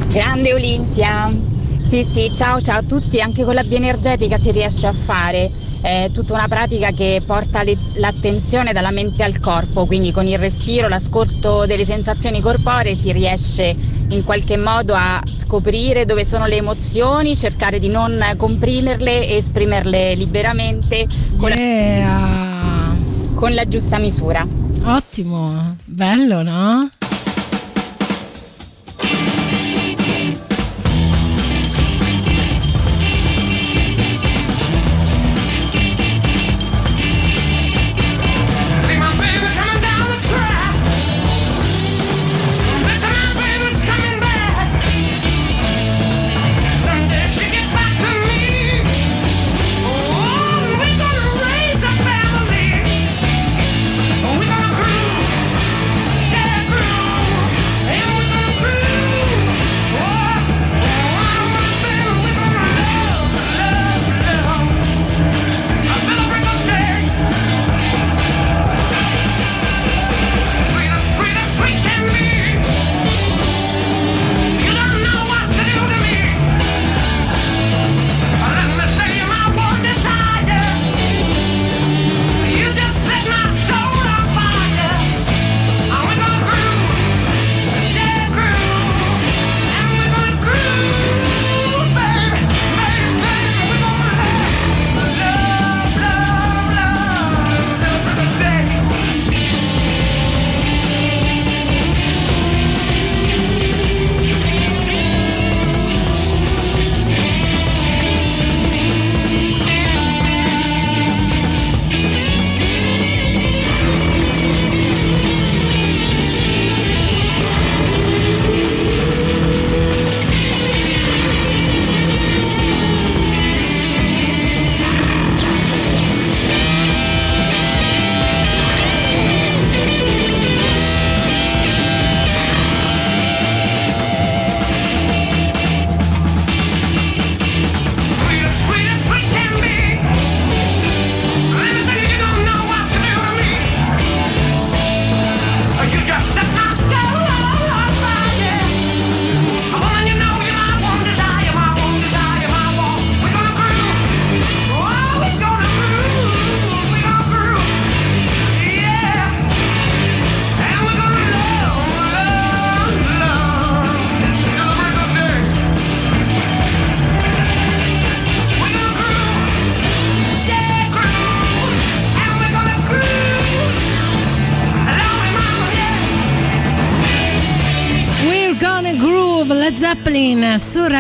[0.10, 1.65] Grande Olimpia!
[1.88, 6.10] Sì, sì, ciao ciao a tutti, anche con la bioenergetica si riesce a fare è
[6.12, 10.88] tutta una pratica che porta le- l'attenzione dalla mente al corpo, quindi con il respiro,
[10.88, 13.76] l'ascolto delle sensazioni corporee si riesce
[14.10, 20.16] in qualche modo a scoprire dove sono le emozioni, cercare di non comprimerle e esprimerle
[20.16, 21.06] liberamente
[21.38, 22.96] con, la,
[23.36, 24.46] con la giusta misura.
[24.86, 26.90] Ottimo, bello, no?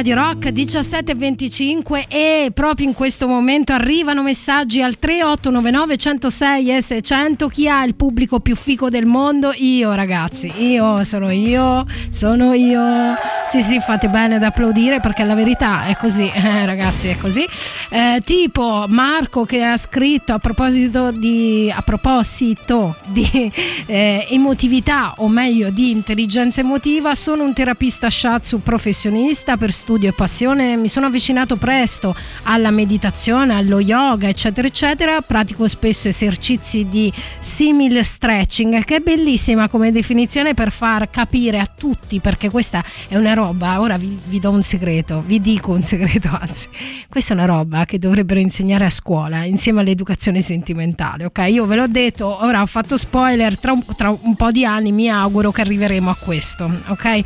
[0.06, 7.48] Radio Rock 17.25 e proprio in questo momento arrivano messaggi al 3899 106 e 600
[7.48, 9.52] chi ha il pubblico più fico del mondo?
[9.56, 13.16] Io ragazzi, io sono io, sono io.
[13.48, 17.46] Sì sì fate bene ad applaudire perché la verità è così, eh, ragazzi è così.
[17.90, 23.52] Eh, tipo Marco che ha scritto a proposito di, a proposito di
[23.86, 30.14] eh, emotività o meglio di intelligenza emotiva sono un terapista shiatsu professionista per studio e
[30.14, 37.14] passione mi sono avvicinato presto alla meditazione allo yoga eccetera eccetera pratico spesso esercizi di
[37.40, 43.16] simil stretching che è bellissima come definizione per far capire a tutti perché questa è
[43.16, 46.68] una roba ora vi, vi do un segreto vi dico un segreto anzi
[47.08, 51.46] questa è una roba che dovrebbero insegnare a scuola insieme all'educazione sentimentale ok?
[51.50, 54.92] Io ve l'ho detto ora ho fatto spoiler tra un, tra un po' di anni
[54.92, 57.22] mi auguro che arriveremo a questo ok?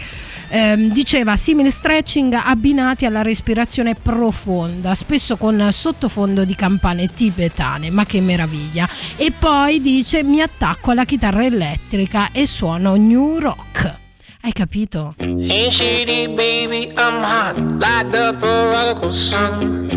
[0.50, 8.04] Ehm, diceva simili stretching abbinati alla respirazione profonda spesso con sottofondo di campane tibetane ma
[8.04, 8.88] che meraviglia.
[9.16, 13.99] E poi dice mi attacco alla chitarra elettrica e suono new rock
[14.44, 15.16] hai capito?
[15.20, 19.88] Ain't shady, baby, I'm hot like the prodigal son.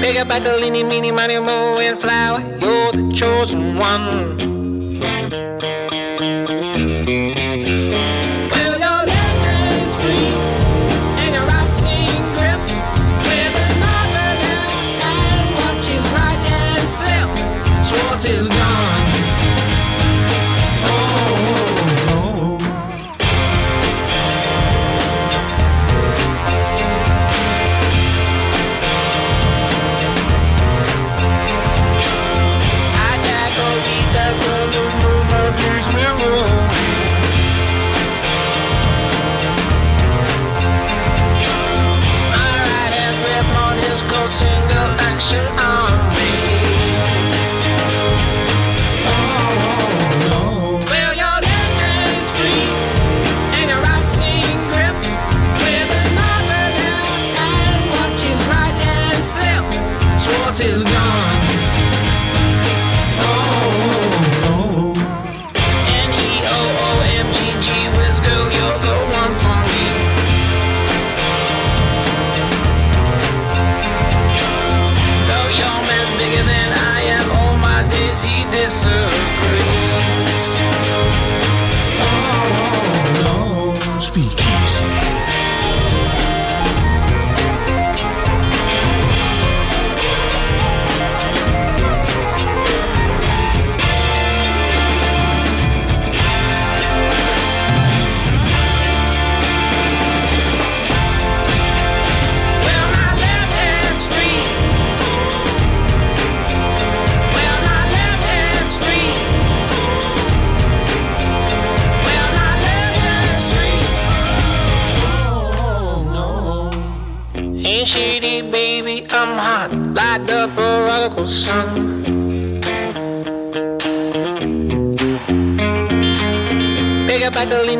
[0.00, 4.38] Big up Bertolini, meeny, money, mo, and flower, you're the chosen one.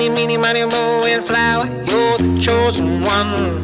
[0.09, 3.58] Up Bartolini, Mini, Money, Mo, and Flower, you're the chosen one.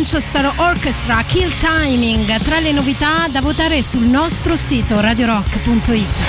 [0.00, 6.22] Manchester Orchestra Kill Timing, tra le novità da votare sul nostro sito radiorock.it.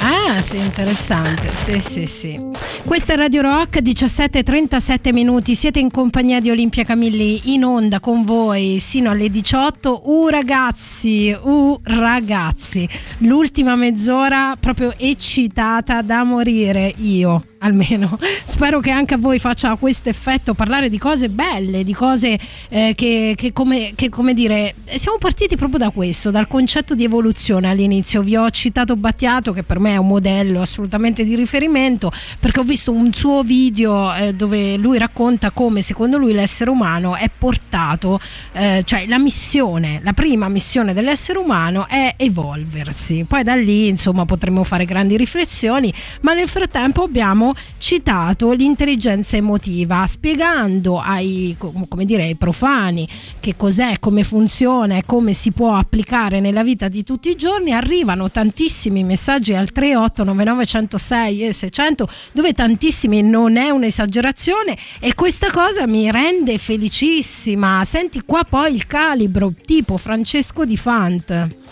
[0.00, 1.50] Ah, sì, interessante.
[1.52, 2.40] Sì, sì, sì.
[2.84, 5.56] Questa è Radio Rock, 17:37 minuti.
[5.56, 10.02] Siete in compagnia di Olimpia Camilli in onda con voi sino alle 18.
[10.04, 12.88] Uh ragazzi, uh ragazzi.
[13.18, 18.18] L'ultima mezz'ora proprio eccitata da morire io almeno.
[18.20, 22.38] Spero che anche a voi faccia questo effetto parlare di cose belle, di cose
[22.68, 27.04] eh, che, che come, che come dire, siamo partiti proprio da questo, dal concetto di
[27.04, 28.22] evoluzione all'inizio.
[28.22, 32.64] Vi ho citato Battiato che per me è un modello assolutamente di riferimento perché ho
[32.64, 38.20] visto un suo video eh, dove lui racconta come secondo lui l'essere umano è portato,
[38.52, 43.24] eh, cioè la missione, la prima missione dell'essere umano è evolversi.
[43.26, 50.06] Poi da lì insomma potremmo fare grandi riflessioni, ma nel frattempo abbiamo citato l'intelligenza emotiva,
[50.06, 51.56] spiegando ai,
[52.04, 53.06] dire, ai profani
[53.40, 57.72] che cos'è, come funziona e come si può applicare nella vita di tutti i giorni.
[57.72, 65.50] Arrivano tantissimi messaggi al 3899 106 e 600 dove tantissimi non è un'esagerazione e questa
[65.50, 67.84] cosa mi rende felicissima.
[67.84, 71.63] Senti qua poi il calibro tipo Francesco Di Fant.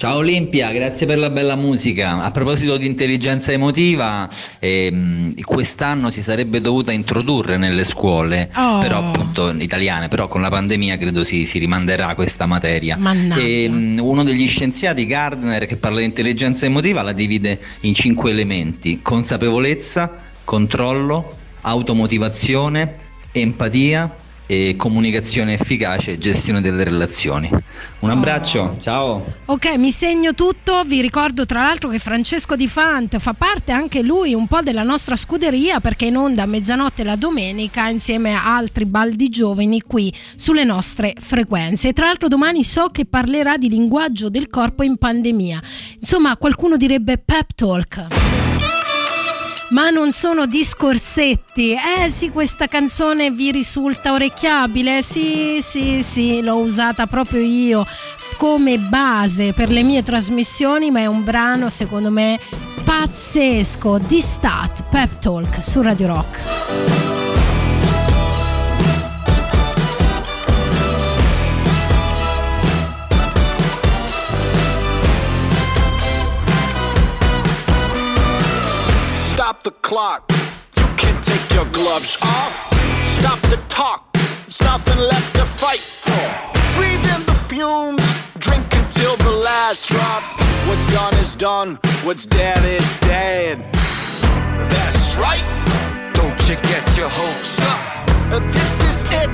[0.00, 2.22] Ciao Olimpia, grazie per la bella musica.
[2.22, 4.26] A proposito di intelligenza emotiva,
[4.58, 8.78] ehm, quest'anno si sarebbe dovuta introdurre nelle scuole, Oh.
[8.78, 12.96] però appunto italiane, però con la pandemia credo si, si rimanderà questa materia.
[12.96, 13.42] Mannaggia.
[13.42, 19.00] Ehm, uno degli scienziati, Gardner, che parla di intelligenza emotiva, la divide in cinque elementi:
[19.02, 20.14] consapevolezza,
[20.44, 22.96] controllo, automotivazione,
[23.32, 24.14] empatia
[24.50, 27.48] e comunicazione efficace e gestione delle relazioni.
[28.00, 29.24] Un abbraccio, ciao!
[29.44, 30.82] Ok, mi segno tutto.
[30.84, 34.82] Vi ricordo tra l'altro che Francesco Di Fant fa parte anche lui un po' della
[34.82, 39.82] nostra scuderia perché è in onda a mezzanotte la domenica insieme a altri baldi giovani
[39.82, 41.86] qui sulle nostre frequenze.
[41.86, 45.60] E tra l'altro domani so che parlerà di linguaggio del corpo in pandemia.
[46.00, 48.29] Insomma, qualcuno direbbe pep talk.
[49.70, 51.74] Ma non sono discorsetti.
[51.74, 55.02] Eh sì, questa canzone vi risulta orecchiabile?
[55.02, 57.86] Sì, sì, sì, l'ho usata proprio io
[58.36, 62.38] come base per le mie trasmissioni, ma è un brano secondo me
[62.82, 67.29] pazzesco di Stat Pep Talk su Radio Rock.
[79.90, 80.22] Clock.
[80.76, 82.54] You can take your gloves off.
[83.02, 84.12] Stop the talk.
[84.12, 86.26] There's nothing left to fight for.
[86.76, 88.00] Breathe in the fumes.
[88.38, 90.22] Drink until the last drop.
[90.68, 91.80] What's done is done.
[92.04, 93.58] What's dead is dead.
[94.70, 95.42] That's right.
[96.14, 97.80] Don't you get your hopes up.
[98.54, 99.30] This is it.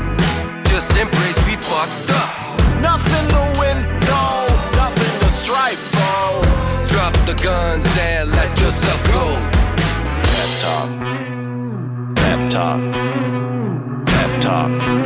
[0.73, 2.33] Just embrace we fucked up.
[2.81, 3.79] Nothing to win.
[4.09, 4.25] No.
[4.81, 6.41] Nothing to strive for.
[6.89, 9.56] Drop the guns and let yourself go.
[12.57, 12.81] Talk.
[14.07, 15.06] Pep talk.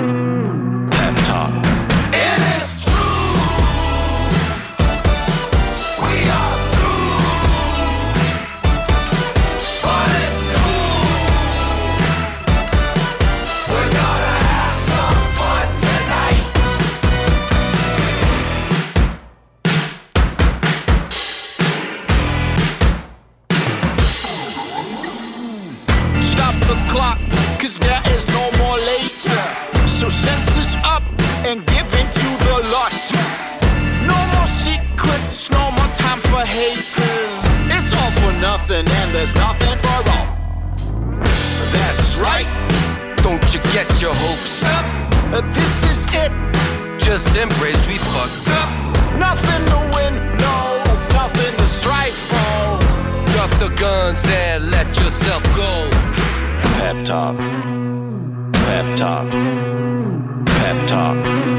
[27.70, 29.42] Cause there is no more later.
[29.86, 31.02] So senses up
[31.44, 33.12] and give in to the lust.
[34.10, 37.40] No more secrets, no more time for haters.
[37.76, 40.26] It's all for nothing and there's nothing for all.
[41.72, 42.48] That's right.
[43.22, 44.86] Don't you get your hopes up.
[45.54, 46.32] This is it.
[46.98, 48.70] Just embrace we fucked up.
[49.18, 50.58] Nothing to win, no,
[51.12, 52.78] nothing to strive for.
[53.32, 56.09] Drop the guns and let yourself go.
[56.80, 57.36] Pep talk.
[58.54, 59.30] Pep talk.
[60.46, 61.49] Pep talk.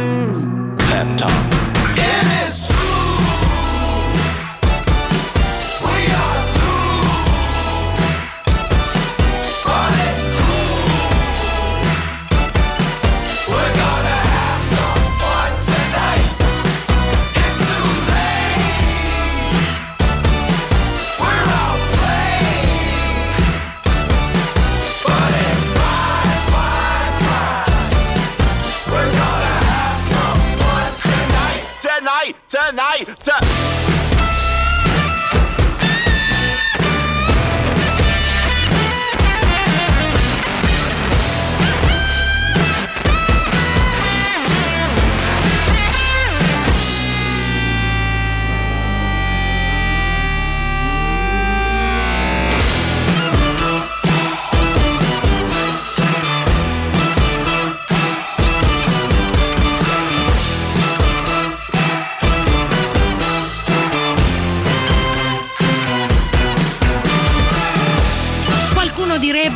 [32.52, 32.91] Tonight,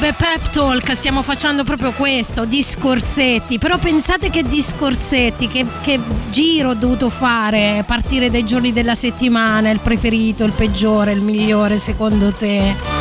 [0.06, 6.00] Direbbe Pep Talk, stiamo facendo proprio questo, discorsetti, però pensate che discorsetti, che, che
[6.30, 11.80] giro ho dovuto fare, partire dai giorni della settimana, il preferito, il peggiore, il migliore
[11.80, 12.95] secondo te?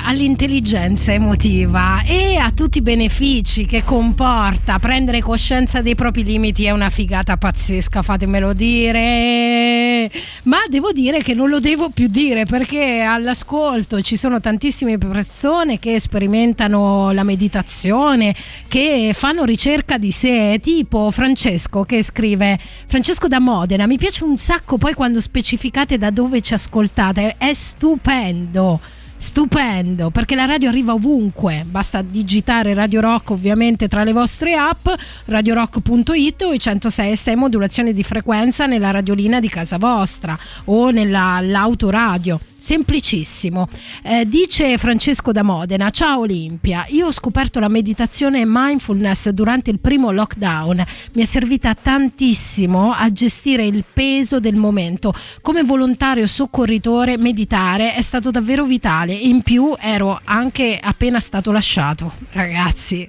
[0.00, 6.70] All'intelligenza emotiva e a tutti i benefici che comporta prendere coscienza dei propri limiti è
[6.70, 10.10] una figata pazzesca, fatemelo dire.
[10.44, 15.78] Ma devo dire che non lo devo più dire perché all'ascolto ci sono tantissime persone
[15.78, 18.34] che sperimentano la meditazione,
[18.68, 24.36] che fanno ricerca di sé, tipo Francesco che scrive Francesco da Modena, mi piace un
[24.36, 29.00] sacco poi quando specificate da dove ci ascoltate, è stupendo.
[29.22, 34.88] Stupendo, perché la radio arriva ovunque, basta digitare Radio Rock ovviamente tra le vostre app,
[35.26, 42.40] radiorock.it o i 106.6 modulazione di frequenza nella radiolina di casa vostra o nell'autoradio.
[42.62, 43.68] Semplicissimo.
[44.04, 49.70] Eh, dice Francesco da Modena, ciao Olimpia, io ho scoperto la meditazione e mindfulness durante
[49.70, 50.84] il primo lockdown,
[51.14, 55.12] mi è servita tantissimo a gestire il peso del momento.
[55.40, 62.12] Come volontario soccorritore meditare è stato davvero vitale, in più ero anche appena stato lasciato.
[62.32, 63.08] Ragazzi,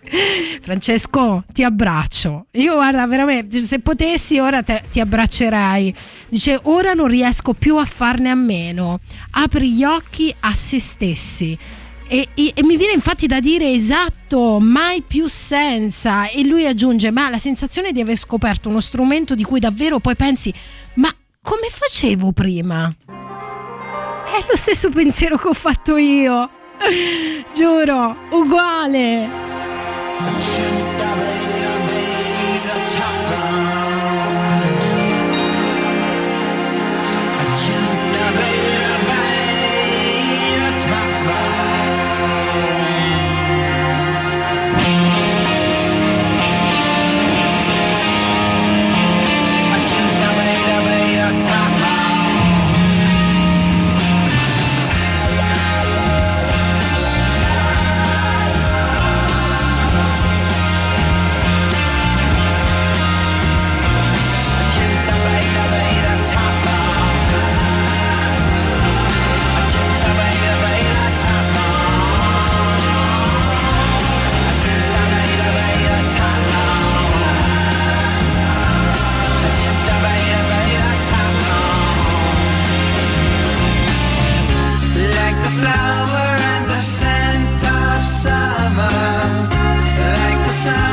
[0.61, 2.45] Francesco, ti abbraccio.
[2.51, 5.93] Io guarda, veramente, se potessi ora te- ti abbraccerei.
[6.29, 8.99] Dice, ora non riesco più a farne a meno.
[9.31, 11.57] Apri gli occhi a se stessi.
[12.07, 16.27] E, e- e mi viene infatti da dire esatto, mai più senza.
[16.29, 20.15] E lui aggiunge: Ma la sensazione di aver scoperto uno strumento di cui davvero poi
[20.15, 20.53] pensi,
[20.95, 21.09] ma
[21.41, 22.93] come facevo prima?
[24.33, 26.49] È lo stesso pensiero che ho fatto io.
[27.53, 29.29] Giuro, uguale.
[90.63, 90.92] sun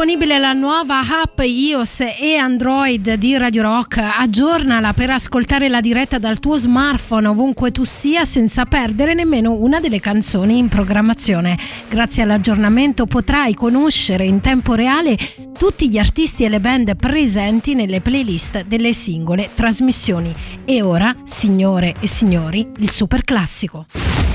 [0.00, 3.98] disponibile la nuova app iOS e Android di Radio Rock.
[3.98, 9.78] Aggiornala per ascoltare la diretta dal tuo smartphone ovunque tu sia senza perdere nemmeno una
[9.78, 11.58] delle canzoni in programmazione.
[11.90, 15.18] Grazie all'aggiornamento potrai conoscere in tempo reale
[15.58, 20.34] tutti gli artisti e le band presenti nelle playlist delle singole trasmissioni.
[20.64, 23.84] E ora, signore e signori, il super classico.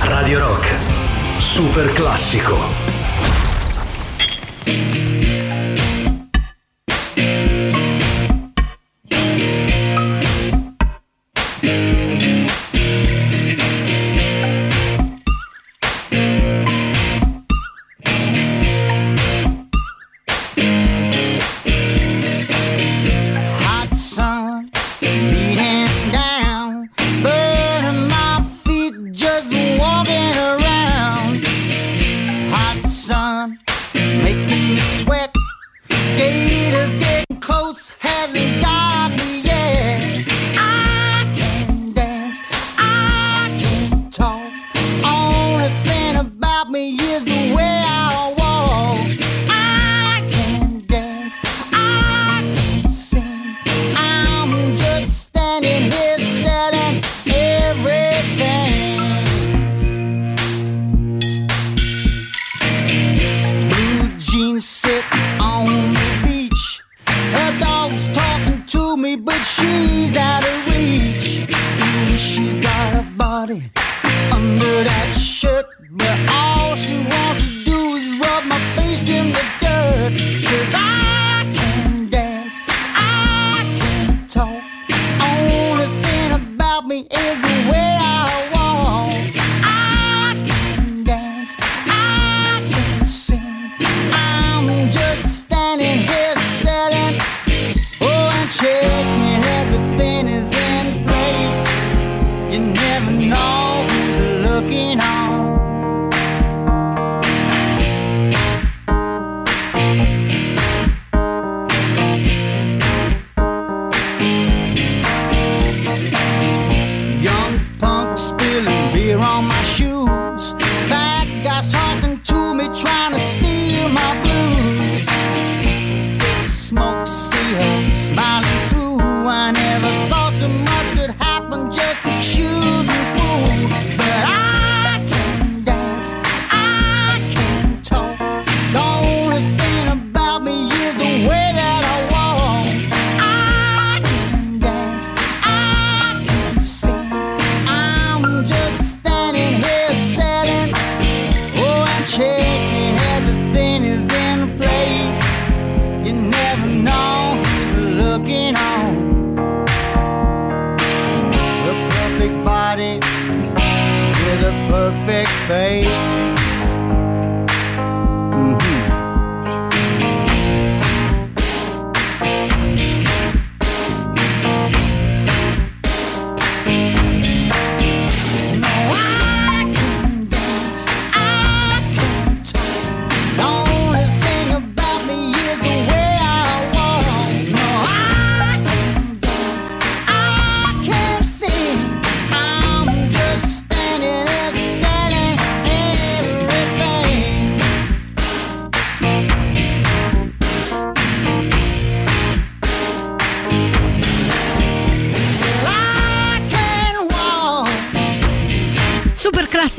[0.01, 0.67] Radio Rock,
[1.39, 2.93] super classico.
[4.67, 5.14] Hot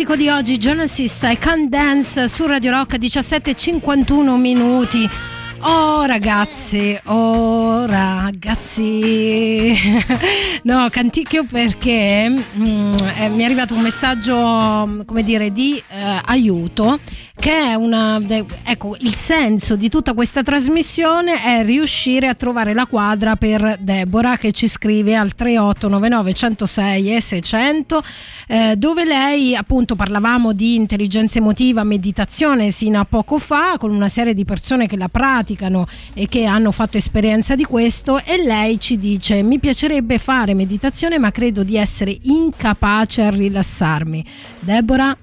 [0.06, 5.08] classico di oggi, Genesis I Can't Dance su Radio Rock 17:51 minuti.
[5.60, 7.84] Oh ragazzi, oh
[8.26, 9.72] ragazzi,
[10.64, 14.36] no canticchio perché mm, eh, mi è arrivato un messaggio
[14.84, 16.98] mm, come dire di eh, aiuto
[17.38, 18.20] che è una,
[18.64, 24.38] ecco il senso di tutta questa trasmissione è riuscire a trovare la quadra per Deborah
[24.38, 28.02] che ci scrive al 3899 106 e 600
[28.48, 34.08] eh, dove lei appunto parlavamo di intelligenza emotiva, meditazione sino a poco fa con una
[34.08, 38.78] serie di persone che la praticano e che hanno fatto esperienza di questo e lei
[38.78, 44.24] ci dice mi piacerebbe fare meditazione ma credo di essere incapace a rilassarmi.
[44.60, 45.16] Deborah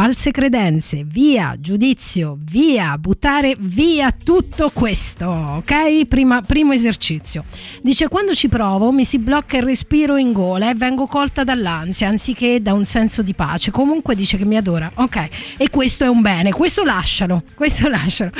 [0.00, 6.06] false credenze, via giudizio, via buttare via tutto questo, ok?
[6.06, 7.44] Prima, primo esercizio.
[7.82, 12.06] Dice quando ci provo mi si blocca il respiro in gola e vengo colta dall'ansia
[12.06, 13.72] anziché da un senso di pace.
[13.72, 15.56] Comunque dice che mi adora, ok?
[15.56, 18.30] E questo è un bene, questo lascialo, questo lascialo.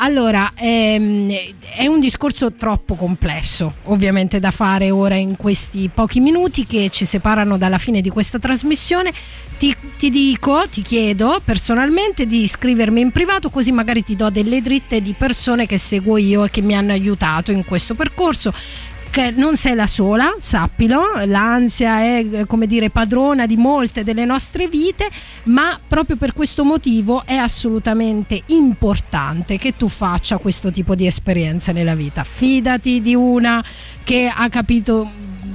[0.00, 1.32] Allora, ehm,
[1.74, 7.06] è un discorso troppo complesso, ovviamente da fare ora in questi pochi minuti che ci
[7.06, 9.10] separano dalla fine di questa trasmissione.
[9.58, 14.62] Ti, ti dico, ti chiedo personalmente di iscrivermi in privato così magari ti do delle
[14.62, 18.52] dritte di persone che seguo io e che mi hanno aiutato in questo percorso
[19.10, 24.24] che non sei la sola, sappilo, l'ansia è eh, come dire padrona di molte delle
[24.24, 25.08] nostre vite,
[25.44, 31.72] ma proprio per questo motivo è assolutamente importante che tu faccia questo tipo di esperienza
[31.72, 32.22] nella vita.
[32.22, 33.64] Fidati di una
[34.04, 35.10] che ha capito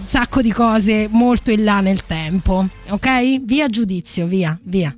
[0.05, 3.41] sacco di cose molto in là nel tempo, ok?
[3.43, 4.95] Via giudizio, via, via.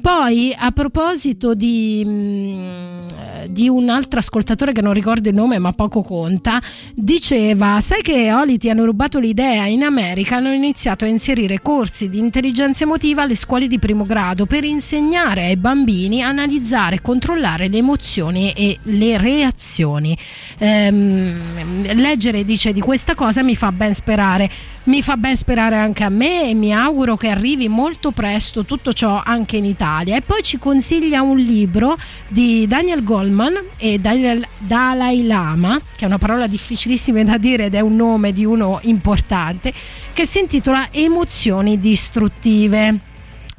[0.00, 5.58] Poi a proposito di, mm, eh, di un altro ascoltatore che non ricordo il nome
[5.58, 6.60] ma poco conta,
[6.94, 12.08] diceva, sai che Oli ti hanno rubato l'idea, in America hanno iniziato a inserire corsi
[12.08, 17.00] di intelligenza emotiva alle scuole di primo grado per insegnare ai bambini a analizzare e
[17.00, 20.16] controllare le emozioni e le reazioni.
[20.58, 24.45] Ehm, leggere dice di questa cosa mi fa ben sperare,
[24.84, 28.92] mi fa ben sperare anche a me e mi auguro che arrivi molto presto tutto
[28.92, 30.16] ciò anche in Italia.
[30.16, 31.96] E poi ci consiglia un libro
[32.28, 37.74] di Daniel Goldman e Daniel Dalai Lama, che è una parola difficilissima da dire ed
[37.74, 39.72] è un nome di uno importante,
[40.12, 42.98] che si intitola Emozioni distruttive.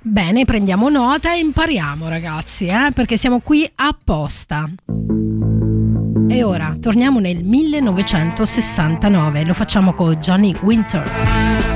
[0.02, 4.70] Bene, prendiamo nota e impariamo ragazzi, eh, perché siamo qui apposta.
[6.30, 11.67] E ora torniamo nel 1969, lo facciamo con Johnny Winter.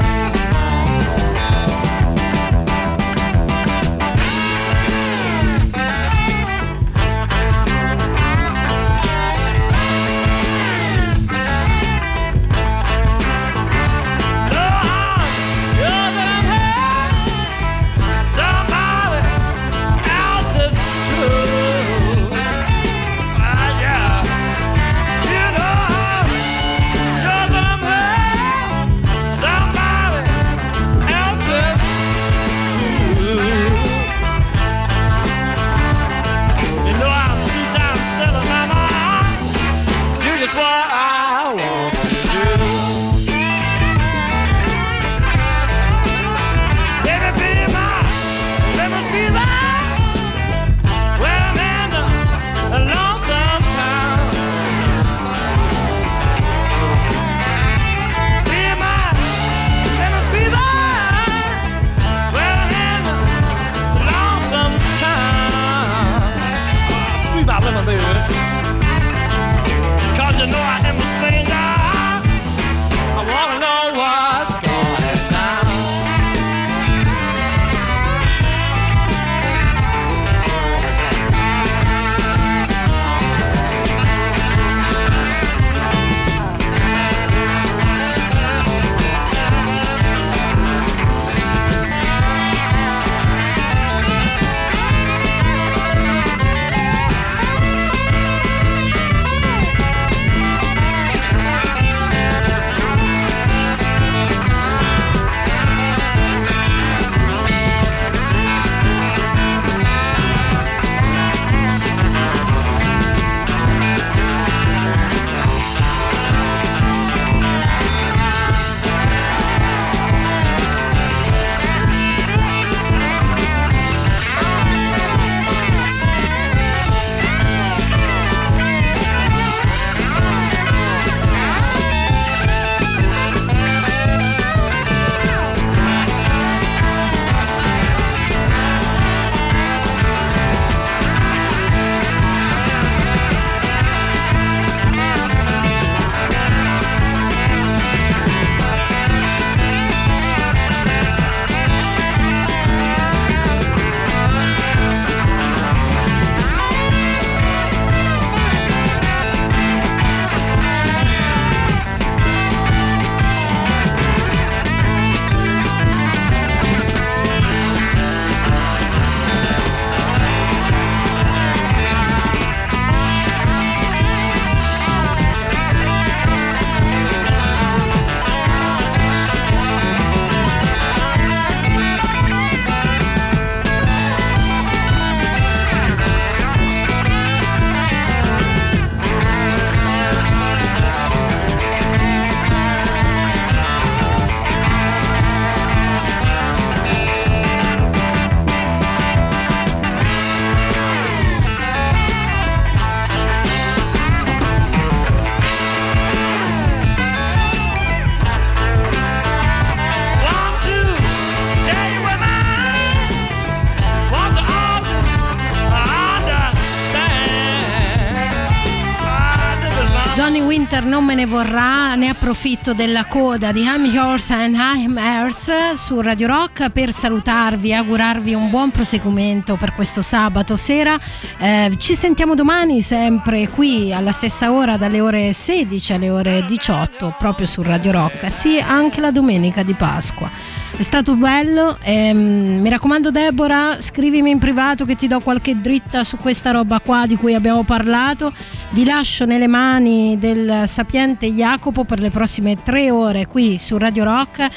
[221.32, 226.92] Vorrà, ne approfitto della coda di I'm Yours and I'm Hers su Radio Rock per
[226.92, 231.00] salutarvi e augurarvi un buon proseguimento per questo sabato sera.
[231.38, 237.16] Eh, ci sentiamo domani sempre qui alla stessa ora dalle ore 16 alle ore 18
[237.18, 240.61] proprio su Radio Rock, sì anche la domenica di Pasqua.
[240.82, 246.04] È stato bello, ehm, mi raccomando Deborah, scrivimi in privato che ti do qualche dritta
[246.04, 248.34] su questa roba qua di cui abbiamo parlato.
[248.72, 254.06] Vi lascio nelle mani del sapiente Jacopo per le prossime tre ore qui su Radio
[254.06, 254.48] Rock.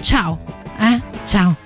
[0.00, 0.40] Ciao,
[0.78, 1.02] eh?
[1.26, 1.65] Ciao.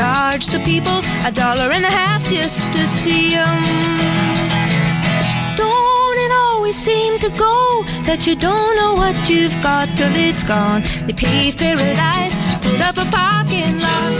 [0.00, 3.60] Charged the people a dollar and a half just to see them.
[5.58, 10.42] Don't it always seem to go that you don't know what you've got till it's
[10.42, 10.80] gone?
[11.04, 14.14] They paved paradise, put up a parking lot.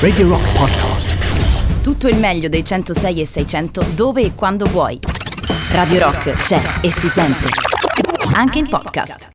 [0.00, 1.16] Radio Rock Podcast.
[1.82, 4.96] Tutto il meglio dei 106 e 600 dove e quando vuoi.
[5.70, 7.48] Radio Rock c'è e si sente.
[8.32, 9.30] Anche in podcast.